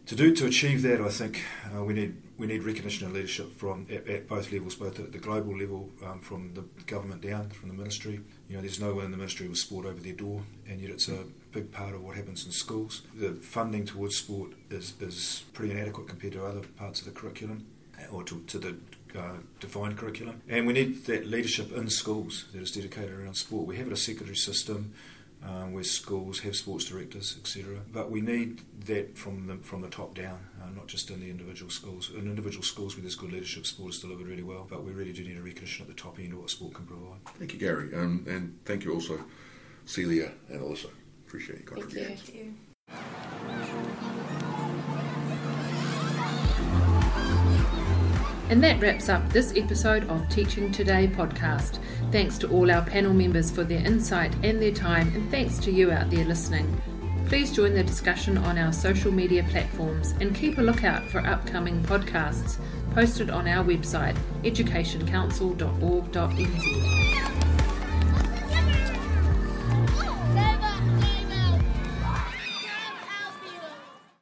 To 0.08 0.16
do 0.16 0.34
to 0.36 0.46
achieve 0.46 0.80
that, 0.82 1.02
I 1.02 1.10
think 1.10 1.44
uh, 1.76 1.84
we 1.84 1.92
need 1.92 2.16
we 2.38 2.46
need 2.46 2.62
recognition 2.62 3.04
and 3.04 3.14
leadership 3.14 3.54
from 3.58 3.86
at, 3.90 4.08
at 4.08 4.26
both 4.26 4.50
levels, 4.50 4.74
both 4.74 4.98
at 4.98 5.12
the 5.12 5.18
global 5.18 5.54
level, 5.54 5.90
um, 6.02 6.20
from 6.20 6.54
the 6.54 6.62
government 6.84 7.20
down, 7.20 7.50
from 7.50 7.68
the 7.68 7.74
ministry. 7.74 8.18
You 8.48 8.56
know, 8.56 8.62
there's 8.62 8.80
no 8.80 8.94
one 8.94 9.04
in 9.04 9.10
the 9.10 9.18
ministry 9.18 9.48
with 9.48 9.58
sport 9.58 9.84
over 9.84 10.00
their 10.00 10.14
door, 10.14 10.40
and 10.66 10.80
yet 10.80 10.90
it's 10.92 11.08
a 11.08 11.24
big 11.52 11.70
part 11.72 11.94
of 11.94 12.02
what 12.02 12.16
happens 12.16 12.46
in 12.46 12.52
schools. 12.52 13.02
The 13.14 13.34
funding 13.34 13.84
towards 13.84 14.16
sport 14.16 14.52
is, 14.70 14.94
is 14.98 15.44
pretty 15.52 15.72
inadequate 15.72 16.08
compared 16.08 16.32
to 16.32 16.46
other 16.46 16.62
parts 16.78 17.00
of 17.00 17.04
the 17.04 17.12
curriculum 17.12 17.66
or 18.10 18.24
to, 18.24 18.40
to 18.46 18.58
the 18.58 18.76
uh, 19.14 19.34
defined 19.60 19.98
curriculum. 19.98 20.40
And 20.48 20.66
we 20.66 20.72
need 20.72 21.04
that 21.04 21.26
leadership 21.26 21.70
in 21.72 21.90
schools 21.90 22.46
that 22.54 22.62
is 22.62 22.72
dedicated 22.72 23.12
around 23.12 23.34
sport. 23.34 23.66
We 23.66 23.76
have 23.76 23.92
a 23.92 23.96
secondary 23.96 24.36
system 24.36 24.94
um, 25.44 25.72
where 25.72 25.84
schools 25.84 26.40
have 26.40 26.56
sports 26.56 26.86
directors, 26.86 27.36
etc. 27.38 27.78
But 27.92 28.10
we 28.10 28.20
need 28.20 28.62
that 28.86 29.16
from 29.16 29.46
the 29.46 29.56
from 29.56 29.82
the 29.82 29.88
top 29.88 30.14
down, 30.14 30.38
uh, 30.62 30.70
not 30.74 30.86
just 30.86 31.10
in 31.10 31.20
the 31.20 31.30
individual 31.30 31.70
schools. 31.70 32.10
In 32.14 32.20
individual 32.20 32.62
schools 32.62 32.96
where 32.96 33.02
there's 33.02 33.14
good 33.14 33.32
leadership, 33.32 33.66
sport 33.66 33.90
is 33.90 34.00
delivered 34.00 34.26
really 34.26 34.42
well. 34.42 34.66
But 34.68 34.84
we 34.84 34.92
really 34.92 35.12
do 35.12 35.24
need 35.24 35.38
a 35.38 35.42
recognition 35.42 35.84
at 35.84 35.88
the 35.88 36.00
top 36.00 36.18
end 36.18 36.32
of 36.32 36.40
what 36.40 36.50
sport 36.50 36.74
can 36.74 36.86
provide. 36.86 37.24
Thank 37.38 37.52
you, 37.52 37.58
Gary, 37.58 37.94
um, 37.94 38.24
and 38.28 38.58
thank 38.64 38.84
you 38.84 38.92
also, 38.92 39.20
Celia 39.84 40.32
and 40.48 40.60
Alyssa. 40.60 40.90
Appreciate 41.26 41.60
your 41.60 41.68
contributions. 41.68 42.22
Thank 42.22 42.34
you. 42.34 43.64
And 48.50 48.64
that 48.64 48.80
wraps 48.80 49.10
up 49.10 49.30
this 49.30 49.52
episode 49.56 50.08
of 50.08 50.26
Teaching 50.30 50.72
Today 50.72 51.06
podcast. 51.06 51.80
Thanks 52.10 52.38
to 52.38 52.48
all 52.48 52.70
our 52.70 52.80
panel 52.82 53.12
members 53.12 53.50
for 53.50 53.62
their 53.62 53.84
insight 53.84 54.34
and 54.42 54.62
their 54.62 54.72
time, 54.72 55.12
and 55.14 55.30
thanks 55.30 55.58
to 55.58 55.70
you 55.70 55.92
out 55.92 56.08
there 56.08 56.24
listening. 56.24 56.80
Please 57.26 57.54
join 57.54 57.74
the 57.74 57.82
discussion 57.82 58.38
on 58.38 58.56
our 58.56 58.72
social 58.72 59.12
media 59.12 59.44
platforms 59.50 60.12
and 60.20 60.34
keep 60.34 60.56
a 60.56 60.62
lookout 60.62 61.06
for 61.10 61.18
upcoming 61.26 61.82
podcasts 61.82 62.56
posted 62.94 63.28
on 63.28 63.46
our 63.46 63.62
website 63.62 64.16
educationcouncil.org.nz. 64.44 67.37